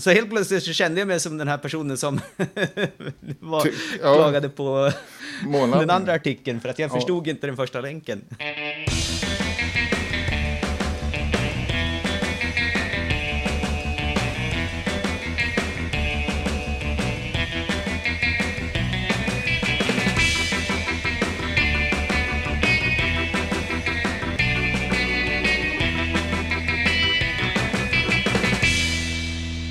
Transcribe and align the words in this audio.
Så 0.00 0.10
helt 0.10 0.30
plötsligt 0.30 0.62
så 0.64 0.72
kände 0.72 1.00
jag 1.00 1.08
mig 1.08 1.20
som 1.20 1.38
den 1.38 1.48
här 1.48 1.58
personen 1.58 1.96
som 1.96 2.20
var, 3.40 3.68
klagade 3.98 4.48
på 4.48 4.92
Månaden. 5.44 5.78
den 5.80 5.90
andra 5.96 6.12
artikeln 6.14 6.60
för 6.60 6.68
att 6.68 6.78
jag 6.78 6.90
Ja. 6.90 6.94
förstod 6.94 7.28
inte 7.28 7.46
den 7.46 7.56
första 7.56 7.80
länken. 7.80 8.24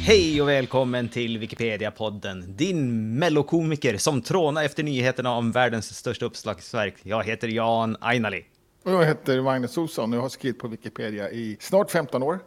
Hej 0.08 0.42
och 0.42 0.48
välkommen 0.48 1.10
till 1.10 1.38
Wikipedia-podden, 1.38 2.55
din 2.55 3.13
mellokomiker 3.20 3.98
som 3.98 4.22
trånar 4.22 4.63
efter 4.63 4.84
nyheterna 4.84 5.36
om 5.36 5.52
världens 5.52 5.96
största 5.96 6.26
uppslagsverk. 6.26 6.96
Jag 7.04 7.23
heter 7.23 7.48
Jan 7.48 7.98
Ainali. 8.02 8.46
Och 8.84 8.91
Jag 8.91 9.05
heter 9.05 9.41
Magnus 9.41 9.77
Olsson 9.77 10.13
och 10.13 10.18
jag 10.18 10.22
har 10.22 10.30
skrivit 10.30 10.60
på 10.60 10.68
Wikipedia 10.68 11.32
i 11.32 11.58
snart 11.60 11.91
15 11.91 12.23
år. 12.23 12.40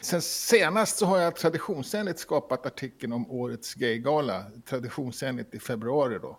Sen 0.00 0.22
senast 0.22 0.98
så 0.98 1.06
har 1.06 1.18
jag 1.18 1.36
traditionsenligt 1.36 2.18
skapat 2.18 2.66
artikeln 2.66 3.12
om 3.12 3.30
årets 3.30 3.74
gaygala, 3.74 4.44
traditionsenligt 4.68 5.54
i 5.54 5.58
februari 5.58 6.18
då. 6.22 6.38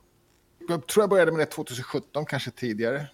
Jag 0.68 0.88
tror 0.88 1.04
jag 1.04 1.10
började 1.10 1.32
med 1.32 1.40
det 1.40 1.46
2017, 1.46 2.26
kanske 2.26 2.52
tidigare. 2.52 3.08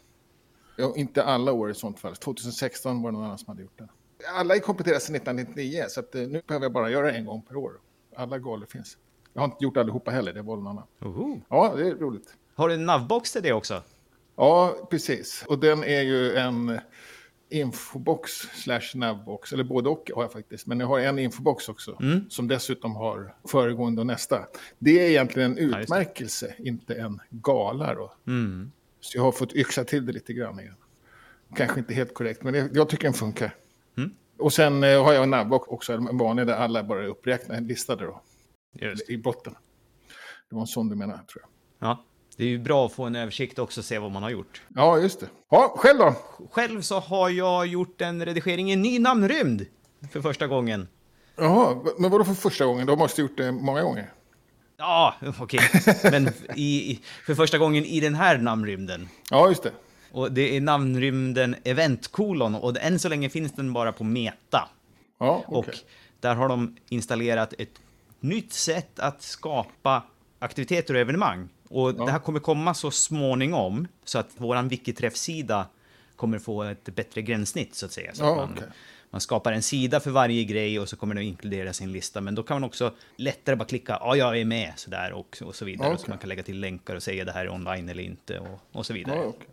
Ja, 0.77 0.94
inte 0.96 1.24
alla 1.24 1.52
år 1.52 1.72
i 1.72 1.74
sånt 1.74 1.99
fall. 1.99 2.16
2016 2.16 3.02
var 3.02 3.12
det 3.12 3.18
någon 3.18 3.26
annan 3.26 3.38
som 3.38 3.48
hade 3.48 3.62
gjort 3.62 3.77
det. 3.80 3.88
Alla 4.34 4.55
är 4.55 4.60
kompletterade 4.60 5.00
sedan 5.00 5.16
1999, 5.16 5.86
så 5.90 6.00
eh, 6.00 6.28
nu 6.28 6.42
behöver 6.48 6.66
jag 6.66 6.72
bara 6.74 6.90
göra 6.90 7.12
en 7.12 7.26
gång 7.26 7.42
per 7.42 7.55
år. 7.55 7.74
Alla 8.16 8.40
galor 8.40 8.66
finns. 8.66 8.98
Jag 9.34 9.41
har 9.41 9.46
inte 9.46 9.64
gjort 9.64 9.78
allihopa 9.78 10.12
heller, 10.12 10.34
det 10.34 10.41
var 10.41 10.55
någon 10.55 10.68
annan. 10.68 10.84
Oho. 11.02 11.41
Ja, 11.49 11.74
det 11.77 11.88
är 11.88 11.96
roligt. 11.96 12.34
Har 12.55 12.70
du 12.70 12.74
en 12.74 12.85
navbox 12.85 13.32
till 13.32 13.44
det 13.44 13.54
också? 13.54 13.84
Ja, 14.35 14.88
precis. 14.90 15.46
Och 15.48 15.60
den 15.60 15.84
är 15.84 16.02
ju 16.02 16.35
en 16.35 16.80
infobox 17.49 18.32
slash 18.32 18.96
navbox, 18.96 19.54
eller 19.54 19.63
både 19.63 19.90
och 19.90 20.12
har 20.16 20.24
jag 20.24 20.32
faktiskt. 20.32 20.68
Men 20.68 20.79
jag 20.79 20.88
har 20.88 21.00
en 21.00 21.20
infobox 21.20 21.70
också, 21.70 21.98
som 22.29 22.48
dessutom 22.48 22.96
har 22.96 23.35
föregående 23.48 24.02
och 24.02 24.07
nästa. 24.07 24.46
Det 24.79 25.00
är 25.05 25.10
egentligen 25.10 25.52
en 25.52 25.57
utmärkelse, 25.57 26.55
inte 26.57 26.96
en 26.96 27.22
gala 27.29 27.94
då. 27.96 28.13
Mm. 28.27 28.72
Så 29.00 29.18
jag 29.18 29.24
har 29.24 29.32
fått 29.32 29.55
yxa 29.55 29.84
till 29.84 30.05
det 30.05 30.12
lite 30.12 30.34
grann 30.34 30.60
igen. 30.60 30.76
Kanske 31.55 31.79
inte 31.79 31.94
helt 31.94 32.13
korrekt, 32.13 32.44
men 32.44 32.70
jag 32.74 32.90
tycker 32.90 33.04
den 33.04 33.13
funkar. 33.13 33.55
Mm. 33.98 34.12
Och 34.40 34.54
sen 34.54 34.84
eh, 34.84 35.04
har 35.04 35.13
jag 35.13 35.24
en 35.24 35.29
navbox 35.29 35.68
också, 35.68 35.93
en 35.93 36.18
vanlig 36.18 36.48
där 36.48 36.55
alla 36.55 36.84
bara 36.84 37.04
är 37.04 37.07
uppräknade, 37.07 37.62
listade 37.62 38.05
då, 38.05 38.21
Just. 38.74 39.10
i 39.10 39.18
botten. 39.18 39.55
Det 40.49 40.55
var 40.55 40.62
en 40.62 40.68
sån 40.68 40.90
du 40.90 40.96
menar, 40.96 41.18
tror 41.18 41.41
jag. 41.41 41.49
Ja. 41.90 42.05
Det 42.38 42.43
är 42.43 42.48
ju 42.48 42.60
bra 42.60 42.85
att 42.85 42.93
få 42.93 43.04
en 43.04 43.16
översikt 43.16 43.60
också 43.60 43.82
och 43.82 43.85
se 43.85 43.99
vad 43.99 44.12
man 44.12 44.23
har 44.23 44.29
gjort. 44.29 44.62
Ja, 44.76 44.98
just 44.98 45.20
det. 45.20 45.27
Ja, 45.49 45.73
själv 45.77 45.99
då? 45.99 46.16
Själv 46.51 46.82
så 46.82 46.99
har 46.99 47.29
jag 47.29 47.68
gjort 47.68 48.01
en 48.01 48.26
redigering 48.26 48.70
i 48.70 48.73
en 48.73 48.82
ny 48.82 48.99
namnrymd 48.99 49.66
för 50.12 50.21
första 50.21 50.48
gången. 50.48 50.88
Jaha, 51.35 51.77
men 51.98 52.12
vadå 52.12 52.23
för 52.23 52.34
första 52.34 52.66
gången? 52.66 52.85
Du 52.85 52.91
har 52.91 52.98
måste 52.98 53.21
gjort 53.21 53.38
det 53.38 53.51
många 53.51 53.82
gånger. 53.82 54.13
Ja, 54.77 55.16
okej. 55.40 55.60
Men 56.04 56.27
i, 56.55 56.91
i, 56.91 57.01
för 57.26 57.35
första 57.35 57.57
gången 57.57 57.85
i 57.85 57.99
den 57.99 58.16
här 58.16 58.38
namnrymden. 58.38 59.10
Ja, 59.29 59.48
just 59.49 59.63
det. 59.63 59.71
Och 60.16 60.32
det 60.32 60.58
är 60.58 60.62
namnrymden 60.62 61.55
eventkolon 61.63 62.55
och 62.55 62.77
än 62.82 62.99
så 62.99 63.10
länge 63.10 63.30
finns 63.30 63.52
den 63.52 63.74
bara 63.74 63.91
på 63.91 64.03
Meta. 64.03 64.69
Ja, 65.19 65.44
Och 65.47 65.57
okej. 65.59 65.74
där 66.19 66.35
har 66.35 66.50
de 66.50 66.75
installerat 66.90 67.53
ett 67.57 67.81
nytt 68.19 68.53
sätt 68.53 69.00
att 69.00 69.22
skapa 69.22 70.03
aktiviteter 70.40 70.94
och 70.94 71.00
evenemang. 71.00 71.50
Och 71.69 71.94
det 71.94 72.12
här 72.12 72.19
kommer 72.19 72.40
komma 72.40 72.74
så 72.74 72.91
småningom 72.91 73.88
så 74.03 74.19
att 74.19 74.30
våran 74.38 74.68
Wikiträff-sida 74.68 75.66
kommer 76.16 76.39
få 76.39 76.63
ett 76.63 76.95
bättre 76.95 77.22
gränssnitt 77.22 77.75
så 77.75 77.85
att 77.85 77.91
säga. 77.91 78.13
Så 78.13 78.23
Ja, 78.23 78.31
att 78.31 78.50
man, 78.50 78.57
okej. 78.57 78.68
man 79.09 79.22
skapar 79.22 79.51
en 79.51 79.62
sida 79.63 80.00
för 80.00 80.12
varje 80.12 80.44
grej 80.44 80.79
och 80.79 80.89
så 80.89 80.95
kommer 80.97 81.16
det 81.16 81.23
inkludera 81.23 81.73
sin 81.73 81.91
lista. 81.91 82.22
Men 82.22 82.35
då 82.35 82.44
kan 82.44 82.56
man 82.56 82.63
också 82.63 82.94
lättare 83.18 83.56
bara 83.56 83.66
klicka 83.66 83.97
ja, 84.01 84.16
jag 84.16 84.39
är 84.39 84.45
med 84.45 84.73
sådär 84.75 85.12
och, 85.13 85.38
och 85.44 85.56
så 85.56 85.66
vidare. 85.66 85.88
Ja, 85.89 85.97
Så 85.97 86.01
okej. 86.01 86.09
man 86.09 86.18
kan 86.18 86.29
lägga 86.29 86.44
till 86.44 86.59
länkar 86.59 86.95
och 86.95 87.03
säga 87.03 87.25
det 87.25 87.31
här 87.31 87.45
är 87.45 87.50
online 87.50 87.89
eller 87.89 88.03
inte 88.03 88.39
och, 88.39 88.59
och 88.72 88.85
så 88.85 88.94
vidare. 88.94 89.16
Ja, 89.18 89.23
okej. 89.23 89.47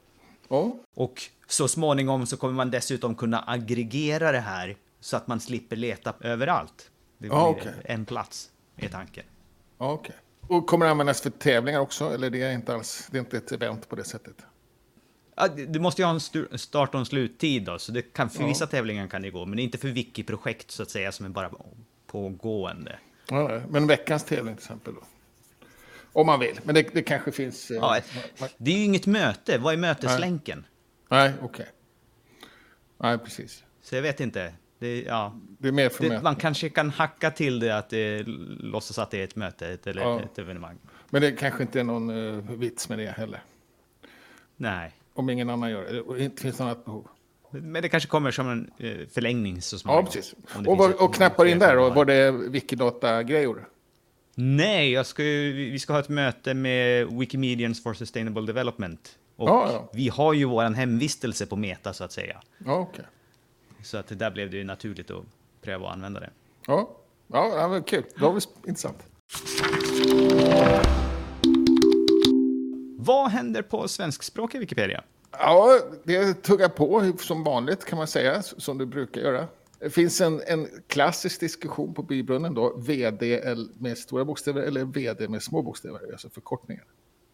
Ja, 0.53 0.77
Och 0.95 1.23
så 1.47 1.69
småningom 1.69 2.27
så 2.27 2.37
kommer 2.37 2.55
man 2.55 2.71
dessutom 2.71 3.15
kunna 3.15 3.45
aggregera 3.47 4.33
det 4.33 4.41
här 4.41 4.77
så 5.01 5.17
att 5.17 5.27
man 5.27 5.41
slipper 5.41 5.77
leta 5.77 6.15
överallt. 6.21 6.91
Det 7.19 7.29
blir 7.29 7.31
Ja, 7.39 7.49
okej. 7.49 7.73
en 7.85 8.05
plats, 8.05 8.51
är 8.77 8.89
tanken. 8.89 9.25
ja, 9.79 9.93
okej. 9.93 10.15
Och 10.49 10.67
kommer 10.67 10.87
det 10.87 10.93
användas 10.93 11.21
för 11.21 11.31
tävlingar 11.31 11.81
också? 11.81 12.15
Eller 12.15 12.31
det 12.31 12.43
är 12.43 12.53
inte 12.53 12.75
alls, 12.75 13.09
det 13.11 13.19
är 13.19 13.21
inte 13.21 13.37
ett 13.37 13.53
event 13.53 13.89
på 13.89 13.97
det 13.97 14.05
sättet? 14.05 14.37
Du 15.69 15.81
måste 15.81 16.03
ju 16.03 16.07
ha 16.07 16.13
en 16.53 16.59
start 16.59 16.95
och 16.95 17.01
en 17.01 17.07
sluttid 17.07 17.65
då, 17.65 17.79
så 17.79 17.93
det 17.93 18.03
kan, 18.03 18.31
för 18.31 18.45
vissa 18.45 18.67
tävlingar 18.67 19.07
kan 19.09 19.23
det 19.23 19.31
gå, 19.31 19.47
men 19.47 19.59
inte 19.59 19.79
för 19.79 19.89
wiki-projekt 19.89 20.71
så 20.71 20.83
att 20.83 20.91
säga 20.91 21.13
som 21.13 21.27
är 21.27 21.31
bara 21.31 21.51
pågående. 22.07 22.99
Ja, 23.29 23.61
men 23.69 23.87
veckans 23.87 24.25
tävling 24.25 24.55
till 24.57 24.63
exempel 24.65 24.95
då? 24.95 25.01
Om 26.13 26.27
man 26.27 26.41
vill, 26.41 26.61
men 26.65 26.75
det, 26.75 26.83
det 26.95 27.03
kanske 27.03 27.33
finns... 27.33 27.71
eh, 27.71 27.77
Ja, 27.77 28.01
det 28.59 28.71
är 28.71 28.77
ju 28.79 28.85
inget 28.85 29.07
möte, 29.07 29.59
vad 29.59 29.75
är 29.75 29.79
möteslänken? 29.79 30.65
Nej, 31.09 31.33
okej. 31.43 31.67
Nej, 32.99 33.19
precis. 33.19 33.65
Så 33.83 33.95
jag 33.95 34.03
vet 34.03 34.21
inte. 34.21 34.53
Det, 34.79 35.03
ja, 35.03 35.41
Det 35.59 35.69
är 35.69 35.73
mer 35.73 35.89
för 35.89 36.09
det, 36.09 36.23
man 36.23 36.37
kanske 36.37 36.69
kan 36.69 36.91
hacka 36.91 37.31
till 37.31 37.61
det 37.61 37.71
att 37.79 37.91
det 37.91 38.23
låtsas 38.61 38.99
att 38.99 39.11
det 39.11 39.21
är 39.21 39.25
ett 39.25 39.37
möte 39.37 39.69
ett, 39.69 39.87
eller 39.87 40.03
Ja. 40.03 40.21
ett 40.21 40.39
evenemang. 40.39 40.79
Men 41.11 41.23
det 41.23 41.33
kanske 41.33 41.63
inte 41.63 41.81
är 41.81 41.85
någon 41.85 42.11
uh, 42.11 42.51
vits 42.53 42.89
med 42.89 42.99
det 42.99 43.11
heller. 43.11 43.43
Nej. 44.57 44.93
Om 45.15 45.31
ingen 45.31 45.51
annan 45.51 45.71
gör 45.71 45.93
det. 45.93 46.01
Och 46.01 46.19
inte 46.19 46.43
finns 46.43 46.59
något 46.59 46.67
annat 46.67 46.85
behov. 46.85 47.09
Men 47.51 47.83
det 47.83 47.89
kanske 47.89 48.09
kommer 48.09 48.31
som 48.31 48.49
en 48.49 48.71
eh, 48.79 49.09
förlängning 49.13 49.63
så 49.63 49.75
Ja, 49.75 49.79
småningom. 49.79 50.07
precis. 50.07 50.35
Om 50.55 50.65
det 50.65 50.71
Och, 50.71 50.91
ett- 50.91 50.97
och 51.01 51.15
knappar 51.15 51.45
in 51.47 51.59
där 51.59 51.77
har. 51.77 51.91
Var 51.91 52.05
det 52.05 52.31
Wikidata-grejor? 52.31 53.69
Nej, 54.35 54.93
jag 54.93 55.07
ska, 55.07 55.23
ju- 55.25 55.71
vi 55.71 55.79
ska 55.79 55.93
ha 55.93 56.01
ett 56.01 56.09
möte 56.09 56.55
med 56.55 57.07
Wikimedians 57.19 57.83
for 57.83 57.95
Sustainable 57.95 58.47
Development. 58.47 59.19
Och 59.37 59.49
Ja, 59.49 59.73
ja. 59.73 59.89
vi 59.93 60.09
har 60.09 60.33
ju 60.33 60.45
våran 60.45 60.75
hemvistelse 60.75 61.47
på 61.47 61.57
Meta, 61.57 61.93
så 61.93 62.05
att 62.05 62.13
säga. 62.13 62.41
Ja, 62.67 62.75
okej. 62.79 63.05
Så 63.83 63.97
att 63.99 64.19
där 64.19 64.31
blev 64.31 64.51
det 64.51 64.57
ju 64.57 64.65
naturligt 64.65 65.11
att 65.11 65.25
pröva 65.63 65.87
att 65.87 65.93
använda 65.93 66.21
det. 66.21 66.31
Ja, 66.67 66.91
ja, 67.33 67.63
det 67.63 67.69
var 67.69 67.81
kul. 67.87 68.05
Det 68.15 68.21
var 68.25 68.33
väl 68.33 68.43
intressant. 68.67 68.99
Vad 72.99 73.31
händer 73.31 73.63
på 73.63 73.89
svenskspråkiga 73.89 74.61
Wikipedia? 74.61 75.03
Ja, 75.31 75.79
det 76.05 76.35
tuggar 76.43 76.69
på 76.69 77.13
som 77.21 77.45
vanligt 77.45 77.85
kan 77.85 77.99
man 77.99 78.07
säga, 78.07 78.43
som 78.43 78.79
du 78.79 78.87
brukar 78.87 79.21
göra. 79.21 79.47
Det 79.83 79.91
finns 79.91 80.21
en, 80.21 80.43
en 80.47 80.69
klassisk 80.87 81.41
diskussion 81.41 81.95
på 81.95 82.03
bybrunnen 82.03 82.55
då, 82.55 82.77
vd 82.77 83.41
med 83.79 83.99
stora 83.99 84.25
bokstäver 84.25 84.63
eller 84.63 84.85
vd 84.85 85.29
med 85.29 85.43
små 85.43 85.63
bokstäver, 85.63 86.13
alltså 86.13 86.31
förkortningar. 86.31 86.85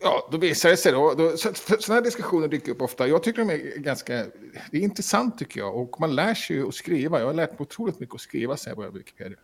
Ja, 0.01 0.29
då 0.33 0.39
visar 0.39 0.69
det 0.71 0.77
sig 0.77 0.93
då, 0.93 1.15
då 1.15 1.37
så, 1.37 1.55
sådana 1.55 1.95
här 1.95 2.03
diskussioner 2.03 2.49
dyker 2.49 2.73
upp 2.73 2.83
ofta. 2.83 3.09
Jag 3.09 3.23
tycker 3.23 3.39
de 3.39 3.51
är 3.51 3.79
ganska, 3.79 4.27
det 4.71 4.79
är 4.79 4.83
intressant 4.83 5.39
tycker 5.39 5.61
jag 5.61 5.77
och 5.77 6.01
man 6.01 6.15
lär 6.15 6.35
sig 6.35 6.57
ju 6.57 6.69
att 6.69 6.75
skriva. 6.75 7.19
Jag 7.19 7.27
har 7.27 7.35
lärt 7.35 7.51
mig 7.51 7.61
otroligt 7.61 8.01
mycket 8.01 8.15
att 8.15 8.21
skriva 8.21 8.57
sen 8.57 8.71
jag 8.71 8.77
började 8.77 8.99
Wikipedia. 8.99 9.39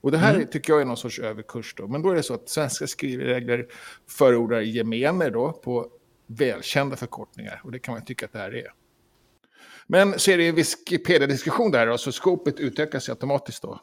Och 0.00 0.10
det 0.10 0.18
här 0.18 0.44
tycker 0.44 0.72
jag 0.72 0.80
är 0.80 0.84
någon 0.84 0.96
sorts 0.96 1.18
överkurs 1.18 1.74
då. 1.76 1.86
Men 1.86 2.02
då 2.02 2.10
är 2.10 2.14
det 2.14 2.22
så 2.22 2.34
att 2.34 2.48
svenska 2.48 2.86
skrivregler 2.86 3.66
förordar 4.08 4.60
gemener 4.60 5.30
då 5.30 5.52
på 5.52 5.90
välkända 6.26 6.96
förkortningar. 6.96 7.60
Och 7.64 7.72
det 7.72 7.78
kan 7.78 7.94
man 7.94 8.04
tycka 8.04 8.26
att 8.26 8.32
det 8.32 8.38
här 8.38 8.54
är. 8.54 8.72
Men 9.90 10.18
så 10.18 10.30
är 10.30 10.38
det 10.38 10.48
en 10.48 10.54
Wikipedia-diskussion 10.54 11.70
där 11.70 11.86
då, 11.86 11.98
så 11.98 12.12
skopet 12.12 12.60
utökas 12.60 13.08
ju 13.08 13.12
automatiskt 13.12 13.62
då. 13.62 13.80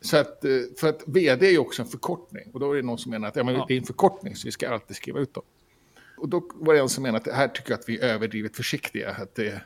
Så 0.00 0.16
att, 0.16 0.44
eh, 0.44 0.50
för 0.80 0.88
att 0.88 1.02
vd 1.06 1.46
är 1.46 1.50
ju 1.50 1.58
också 1.58 1.82
en 1.82 1.88
förkortning. 1.88 2.50
Och 2.52 2.60
då 2.60 2.72
är 2.72 2.76
det 2.76 2.82
någon 2.82 2.98
som 2.98 3.10
menar 3.10 3.28
att 3.28 3.36
ja, 3.36 3.44
men 3.44 3.54
Ja. 3.54 3.64
det 3.68 3.74
är 3.74 3.78
en 3.78 3.84
förkortning 3.84 4.36
så 4.36 4.48
vi 4.48 4.52
ska 4.52 4.70
alltid 4.70 4.96
skriva 4.96 5.20
ut 5.20 5.34
dem. 5.34 5.42
Och 6.16 6.28
då 6.28 6.50
var 6.54 6.74
det 6.74 6.80
en 6.80 6.88
som 6.88 7.02
menade 7.02 7.18
att 7.18 7.24
det 7.24 7.32
här 7.32 7.48
tycker 7.48 7.70
jag 7.70 7.78
att 7.78 7.88
vi 7.88 7.98
är 7.98 8.08
överdrivet 8.08 8.56
försiktiga. 8.56 9.10
Att 9.10 9.34
det, 9.34 9.62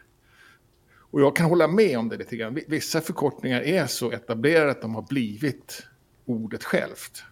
och 1.10 1.20
jag 1.20 1.36
kan 1.36 1.46
hålla 1.46 1.68
med 1.68 1.98
om 1.98 2.08
det 2.08 2.16
lite 2.16 2.36
grann. 2.36 2.58
Vissa 2.68 3.00
förkortningar 3.00 3.60
är 3.60 3.86
så 3.86 4.10
etablerade 4.10 4.70
att 4.70 4.82
de 4.82 4.94
har 4.94 5.02
blivit 5.02 5.82
ordet 6.24 6.64
självt. 6.64 7.22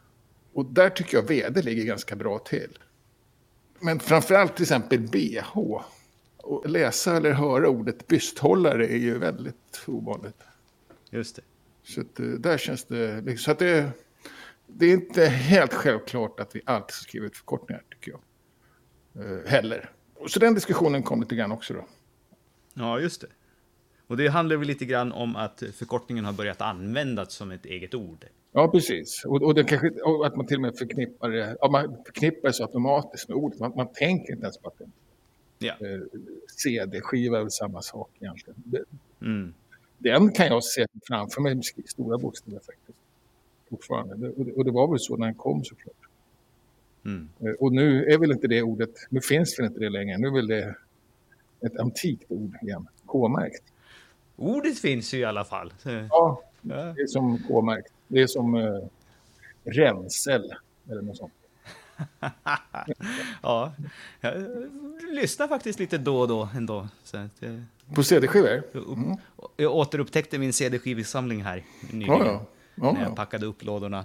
Och 0.52 0.64
där 0.64 0.90
tycker 0.90 1.16
jag 1.16 1.28
vd 1.28 1.62
ligger 1.62 1.84
ganska 1.84 2.16
bra 2.16 2.38
till. 2.38 2.78
Men 3.80 4.00
framförallt 4.00 4.56
till 4.56 4.62
exempel 4.62 5.00
BH. 5.00 5.82
Och 6.42 6.68
läsa 6.70 7.16
eller 7.16 7.32
höra 7.32 7.68
ordet 7.68 8.06
bysthållare 8.06 8.86
är 8.86 8.98
ju 8.98 9.18
väldigt 9.18 9.84
ovanligt. 9.86 10.42
Just 11.10 11.36
det. 11.36 11.42
Så 11.82 12.00
att, 12.00 12.20
eh, 12.20 12.26
där 12.26 12.58
känns 12.58 12.84
det... 12.84 13.38
Så 13.38 13.50
att 13.50 13.58
det, 13.58 13.90
det 14.66 14.86
är 14.86 14.92
inte 14.92 15.24
helt 15.26 15.74
självklart 15.74 16.40
att 16.40 16.56
vi 16.56 16.60
alltid 16.64 16.94
ska 16.94 17.02
skriva 17.02 17.26
ut 17.26 17.36
förkortningar, 17.36 17.82
tycker 17.90 18.12
jag. 18.12 18.20
Eh, 19.24 19.46
heller. 19.46 19.90
Så 20.26 20.38
den 20.38 20.54
diskussionen 20.54 21.02
kom 21.02 21.20
lite 21.20 21.34
grann 21.34 21.52
också 21.52 21.74
då. 21.74 21.86
Ja, 22.74 23.00
just 23.00 23.20
det. 23.20 23.26
Och 24.06 24.16
det 24.16 24.28
handlar 24.28 24.56
väl 24.56 24.68
lite 24.68 24.84
grann 24.84 25.12
om 25.12 25.36
att 25.36 25.62
förkortningen 25.74 26.24
har 26.24 26.32
börjat 26.32 26.60
användas 26.60 27.32
som 27.32 27.50
ett 27.50 27.66
eget 27.66 27.94
ord. 27.94 28.24
Ja, 28.52 28.68
precis. 28.68 29.24
Och, 29.24 29.42
och, 29.42 29.68
kanske, 29.68 29.88
och 29.88 30.26
att 30.26 30.36
man 30.36 30.46
till 30.46 30.56
och 30.56 30.62
med 30.62 30.78
förknippar 30.78 31.30
det, 31.30 31.56
ja, 31.60 31.70
man 31.70 32.04
förknippar 32.04 32.48
det 32.48 32.52
så 32.52 32.62
automatiskt 32.62 33.28
med 33.28 33.36
ordet. 33.36 33.60
Man, 33.60 33.72
man 33.76 33.92
tänker 33.92 34.32
inte 34.32 34.44
ens 34.44 34.58
på 34.58 34.68
att 34.68 34.78
det 34.78 34.90
Eh, 35.70 36.00
CD-skiva 36.56 37.38
är 37.38 37.42
väl 37.42 37.50
samma 37.50 37.82
sak 37.82 38.10
egentligen. 38.20 38.62
Mm. 39.20 39.54
den 39.98 40.32
kan 40.32 40.46
jag 40.46 40.64
se 40.64 40.86
framför 41.08 41.40
mig 41.40 41.54
med 41.54 41.64
stora 41.86 42.18
bokstäver 42.18 42.58
faktiskt. 42.58 42.98
Fortfarande. 43.70 44.28
Och, 44.28 44.44
det, 44.44 44.52
och 44.52 44.64
det 44.64 44.70
var 44.70 44.88
väl 44.90 45.00
så 45.00 45.16
när 45.16 45.26
den 45.26 45.34
kom 45.34 45.64
såklart. 45.64 45.96
Mm. 47.04 47.28
Eh, 47.40 47.52
Och 47.52 47.72
nu 47.72 48.04
är 48.04 48.18
väl 48.18 48.32
inte 48.32 48.46
det 48.46 48.62
ordet, 48.62 48.90
nu 49.10 49.20
finns 49.20 49.58
väl 49.58 49.66
inte 49.66 49.80
det 49.80 49.90
längre. 49.90 50.18
Nu 50.18 50.26
är 50.26 50.32
väl 50.32 50.46
det 50.46 50.74
ett 51.66 51.78
antikt 51.78 52.24
ord 52.28 52.56
igen. 52.62 52.86
K-märkt. 53.06 53.62
Ordet 54.36 54.78
finns 54.78 55.14
ju 55.14 55.18
i 55.18 55.24
alla 55.24 55.44
fall. 55.44 55.72
Ja. 56.10 56.42
det 56.96 57.02
är 57.02 57.06
som 57.06 57.42
K-märkt. 57.48 57.92
Det 58.08 58.20
är 58.22 58.26
som 58.26 58.54
eh, 58.54 58.80
ränsel 59.64 60.54
eller 60.90 61.02
något 61.02 61.16
sånt. 61.16 61.32
ja, 63.42 63.72
jag 64.20 64.34
lyssnar 65.12 65.48
faktiskt 65.48 65.78
lite 65.78 65.98
då 65.98 66.20
och 66.20 66.28
då 66.28 66.48
ändå. 66.56 66.88
Så 67.04 67.16
att, 67.16 67.42
eh, 67.42 67.60
På 67.94 68.02
CD-skivor? 68.02 68.62
jag, 68.72 69.18
jag 69.56 69.74
återupptäckte 69.74 70.38
min 70.38 70.52
CD-skivsamling 70.52 71.42
här 71.42 71.64
nyligen. 71.90 72.18
Ja, 72.18 72.24
ja. 72.26 72.46
ja, 72.74 72.92
när 72.92 73.00
jag 73.00 73.10
ja. 73.10 73.14
packade 73.14 73.46
upp 73.46 73.64
lådorna. 73.64 74.04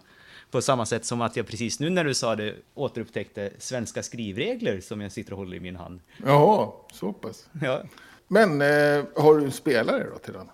På 0.52 0.62
samma 0.62 0.86
sätt 0.86 1.06
som 1.06 1.22
att 1.22 1.36
jag 1.36 1.48
precis 1.48 1.80
nu 1.80 1.90
när 1.90 2.04
du 2.04 2.14
sa 2.14 2.36
det 2.36 2.56
återupptäckte 2.74 3.52
svenska 3.58 4.04
skrivregler 4.04 4.82
som 4.82 5.02
jag 5.02 5.12
sitter 5.12 5.32
och 5.32 5.38
håller 5.40 5.58
i 5.58 5.60
min 5.60 5.76
hand. 5.76 6.00
Jaha, 6.26 6.72
så 6.94 7.14
pass. 7.14 7.50
Ja, 7.62 7.84
Men 8.28 8.62
eh, 8.62 9.06
har 9.16 9.38
du 9.38 9.46
en 9.46 9.52
spelare 9.52 10.10
då 10.14 10.18
till 10.18 10.34
den? 10.34 10.50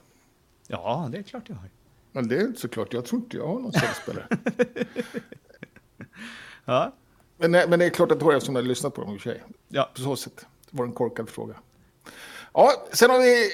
ja 0.68 1.10
det 1.12 1.18
är 1.18 1.24
klart 1.24 1.50
jag 1.50 1.56
har. 1.56 1.69
Men 2.12 2.28
det 2.28 2.38
är 2.38 2.42
inte 2.42 2.62
så 2.62 2.68
klart. 2.68 2.94
Jag 2.94 3.06
tror 3.06 3.22
inte 3.22 3.38
jag 3.38 3.48
har 3.48 3.60
någon 3.60 3.74
CD-spelare. 3.74 4.28
Ja, 6.66 6.94
men, 7.38 7.51
nej, 7.51 7.65
men 7.69 7.80
det 7.80 7.85
är 7.85 7.89
klart 7.89 8.12
att 8.12 8.19
du 8.19 8.25
har 8.25 8.33
eftersom 8.33 8.56
har 8.56 8.62
lyssnat 8.62 8.94
på 8.94 9.01
dem 9.01 9.13
i 9.13 9.18
och 9.18 9.21
för 9.21 9.30
sig. 9.30 9.44
ja. 9.68 9.91
På 9.95 10.01
så 10.01 10.15
sätt 10.15 10.45
det 10.71 10.77
var 10.77 10.85
en 10.85 10.91
korkad 10.91 11.30
fråga. 11.30 11.56
Ja, 12.53 12.88
sen 12.91 13.09
har 13.09 13.19
vi 13.19 13.50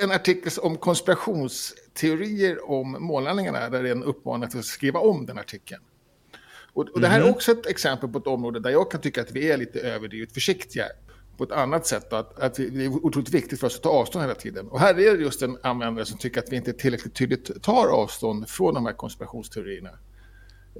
en 0.00 0.10
artikel 0.10 0.52
om 0.62 0.76
konspirationsteorier 0.76 2.70
om 2.70 2.96
månlandningarna 3.00 3.68
där 3.68 3.82
det 3.82 3.88
är 3.88 3.92
en 3.92 4.04
uppmaning 4.04 4.44
att 4.44 4.64
skriva 4.64 5.00
om 5.00 5.26
den 5.26 5.38
artikeln. 5.38 5.82
Och, 6.72 6.88
och 6.88 7.00
det 7.00 7.08
här 7.08 7.20
är 7.20 7.30
också 7.30 7.52
ett 7.52 7.66
exempel 7.66 8.08
på 8.08 8.18
ett 8.18 8.26
område 8.26 8.60
där 8.60 8.70
jag 8.70 8.90
kan 8.90 9.00
tycka 9.00 9.20
att 9.20 9.30
vi 9.30 9.50
är 9.50 9.56
lite 9.56 9.80
överdrivet 9.80 10.32
försiktiga 10.32 10.84
på 11.36 11.44
ett 11.44 11.52
annat 11.52 11.86
sätt. 11.86 12.10
Då, 12.10 12.16
att, 12.16 12.38
att 12.38 12.58
vi, 12.58 12.70
det 12.70 12.84
är 12.84 12.88
otroligt 12.88 13.34
viktigt 13.34 13.60
för 13.60 13.66
oss 13.66 13.76
att 13.76 13.82
ta 13.82 13.88
avstånd 13.88 14.24
hela 14.24 14.34
tiden. 14.34 14.68
Och 14.68 14.80
här 14.80 15.00
är 15.00 15.16
det 15.16 15.22
just 15.22 15.42
en 15.42 15.58
användare 15.62 16.06
som 16.06 16.18
tycker 16.18 16.40
att 16.40 16.52
vi 16.52 16.56
inte 16.56 16.72
tillräckligt 16.72 17.14
tydligt 17.14 17.62
tar 17.62 17.86
avstånd 17.86 18.48
från 18.48 18.74
de 18.74 18.86
här 18.86 18.92
konspirationsteorierna 18.92 19.90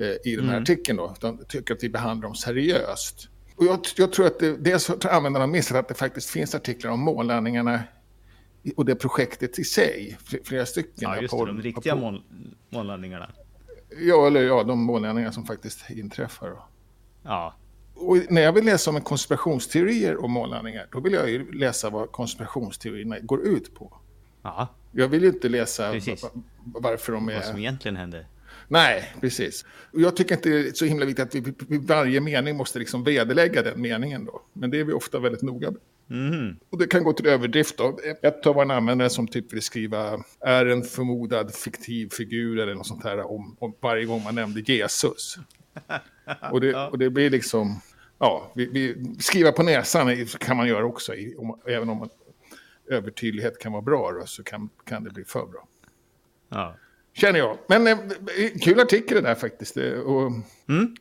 eh, 0.01 0.33
i 0.33 0.37
den 0.37 0.49
här 0.49 0.61
artikeln. 0.61 0.97
Då, 0.99 1.13
utan 1.17 1.45
tycker 1.49 1.75
att 1.75 1.83
vi 1.83 1.89
behandlar 1.89 2.29
dem 2.29 2.35
seriöst. 2.35 3.29
Och 3.57 3.65
jag, 3.67 3.81
jag 3.97 4.13
tror 4.13 4.27
att 4.27 4.39
det, 4.39 4.57
dels 4.57 4.89
har 4.89 5.07
användarna 5.11 5.47
missat 5.47 5.77
att 5.77 5.89
det 5.89 5.95
faktiskt 5.95 6.31
finns 6.31 6.55
artiklar 6.55 6.91
om 6.91 7.01
månlandningarna 7.01 7.83
och 8.77 8.85
det 8.85 8.95
projektet 8.95 9.59
i 9.59 9.65
sig. 9.65 10.17
fl- 10.25 10.45
Flera 10.45 10.67
stycken. 10.67 10.93
ja 10.97 11.21
just 11.21 11.39
det, 11.39 11.47
de 11.47 11.63
riktiga 11.63 12.21
månlandningarna. 12.71 13.31
Ja, 14.01 14.27
eller 14.27 14.43
ja, 14.43 14.63
de 14.63 14.79
månlandningar 14.83 15.31
som 15.31 15.47
faktiskt 15.47 15.91
inträffar. 15.91 16.49
Då. 16.51 16.67
Ja, 17.23 17.55
Och 17.95 18.17
när 18.31 18.43
jag 18.43 18.53
vill 18.53 18.65
läsa 18.65 18.91
om 18.91 19.01
konspirationsteorier 19.01 20.25
om 20.25 20.33
månlandningar, 20.33 20.89
då 20.93 21.01
vill 21.01 21.13
jag 21.13 21.31
ju 21.31 21.53
läsa 21.53 21.91
vad 21.91 22.13
konspirationsteorierna 22.13 23.19
går 23.19 23.41
ut 23.47 23.75
på. 23.75 23.97
ja, 24.43 24.69
Jag 24.93 25.09
vill 25.09 25.23
ju 25.23 25.29
inte 25.29 25.49
läsa 25.49 25.93
Precis. 25.93 26.25
varför 26.65 27.13
de 27.13 27.27
vad 27.27 27.45
som 27.45 27.55
är... 27.57 27.61
egentligen 27.61 27.97
hände. 27.97 28.27
Nej, 28.69 29.13
precis. 29.21 29.65
Jag 29.93 30.17
tycker 30.17 30.35
inte 30.35 30.49
det 30.49 30.69
är 30.69 30.73
så 30.73 30.85
himla 30.85 31.07
viktigt 31.07 31.27
att 31.27 31.35
vi 31.35 31.55
vid 31.69 31.83
varje 31.83 32.21
mening 32.21 32.57
måste 32.57 32.79
liksom 32.79 33.05
vederlägga 33.05 33.63
den 33.63 33.81
meningen 33.81 34.25
då. 34.25 34.43
Men 34.53 34.71
det 34.71 34.81
är 34.81 34.85
vi 34.85 34.93
ofta 34.93 35.19
väldigt 35.19 35.43
noga 35.43 35.71
med. 35.71 35.81
Mhm. 36.09 36.57
Och 36.71 36.79
det 36.79 36.87
kan 36.87 37.05
gå 37.05 37.13
till 37.13 37.27
överdrift 37.27 37.79
då. 37.79 37.99
Ett 38.23 38.47
av 38.47 38.61
en 38.61 38.71
användare 38.71 39.11
som 39.11 39.29
typ 39.29 39.53
vill 39.53 39.63
skriva 39.63 40.25
är 40.41 40.67
en 40.67 40.83
förmodad 40.83 41.55
fiktiv 41.55 42.09
figur 42.09 42.59
eller 42.59 42.75
något 42.75 42.87
sånt 42.87 43.05
här 43.05 43.31
om, 43.31 43.57
om 43.59 43.75
varje 43.81 44.05
gång 44.05 44.23
man 44.23 44.35
nämnde 44.35 44.61
Jesus. 44.61 45.37
Och 46.53 46.61
det, 46.61 46.75
och 46.75 46.99
det 46.99 47.11
blir 47.11 47.31
liksom, 47.31 47.81
ja, 48.19 48.53
vi, 48.55 48.67
vi, 48.67 49.15
skriva 49.19 49.53
på 49.53 49.63
näsan 49.63 50.27
kan 50.27 50.57
man 50.57 50.69
göra 50.69 50.85
också, 50.85 51.15
i, 51.15 51.35
om, 51.37 51.61
även 51.67 51.89
om 51.89 51.99
man, 51.99 52.09
övertydlighet 52.89 53.59
kan 53.59 53.73
vara 53.73 53.83
bra 53.83 54.13
då, 54.13 54.27
så 54.27 54.43
kan, 54.43 54.69
kan 54.85 55.05
det 55.05 55.11
bli 55.11 55.25
för 55.25 55.47
bra. 55.47 55.69
Ja. 56.49 56.75
Känner 57.17 57.39
jag. 57.39 57.59
Men 57.67 57.87
eh, 57.87 57.99
kul 58.63 58.81
artikel 58.81 59.15
det 59.17 59.29
där 59.29 59.35
faktiskt. 59.35 59.77
eh, 59.77 59.93
Och, 59.93 60.33
Mm. 60.69 60.97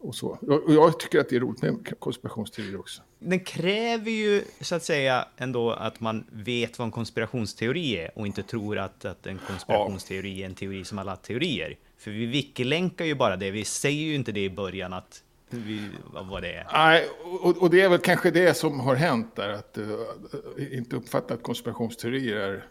och 0.00 0.14
så. 0.14 0.28
Och, 0.28 0.72
jag 0.74 1.00
tycker 1.00 1.20
att 1.20 1.28
det 1.28 1.36
är 1.36 1.40
roligt 1.40 1.62
med 1.62 1.94
konspirationsteorier 1.98 2.80
också. 2.80 3.02
Den 3.18 3.40
kräver 3.40 4.10
ju 4.10 4.42
så 4.60 4.74
att 4.74 4.82
säga 4.84 5.28
ändå 5.36 5.70
att 5.70 6.00
man 6.00 6.24
vet 6.32 6.78
vad 6.78 6.86
en 6.86 6.92
konspirationsteori 6.92 7.96
är 7.96 8.18
och 8.18 8.26
inte 8.26 8.42
tror 8.42 8.78
att, 8.78 9.04
att 9.04 9.26
en 9.26 9.38
konspirationsteori 9.46 10.42
är 10.42 10.46
en 10.46 10.54
teori 10.54 10.84
som 10.84 10.98
alla 10.98 11.16
teorier. 11.16 11.76
För 11.98 12.10
vi 12.10 12.26
wiki-länkar 12.26 13.04
ju 13.04 13.14
bara 13.14 13.36
det, 13.36 13.50
vi 13.50 13.64
säger 13.64 14.02
ju 14.02 14.14
inte 14.14 14.32
det 14.32 14.44
i 14.44 14.50
början 14.50 14.92
att 14.92 15.22
vi, 15.50 15.88
vad 16.12 16.42
det 16.42 16.52
är. 16.52 16.66
Nej, 16.72 17.08
och, 17.42 17.62
och 17.62 17.70
det 17.70 17.80
är 17.80 17.88
väl 17.88 17.98
kanske 17.98 18.30
det 18.30 18.54
som 18.54 18.80
har 18.80 18.94
hänt 18.94 19.36
där, 19.36 19.48
att 19.48 19.78
uh, 19.78 20.74
inte 20.78 20.96
uppfatta 20.96 21.34
att 21.34 21.42
konspirationsteorier 21.42 22.36
är... 22.36 22.64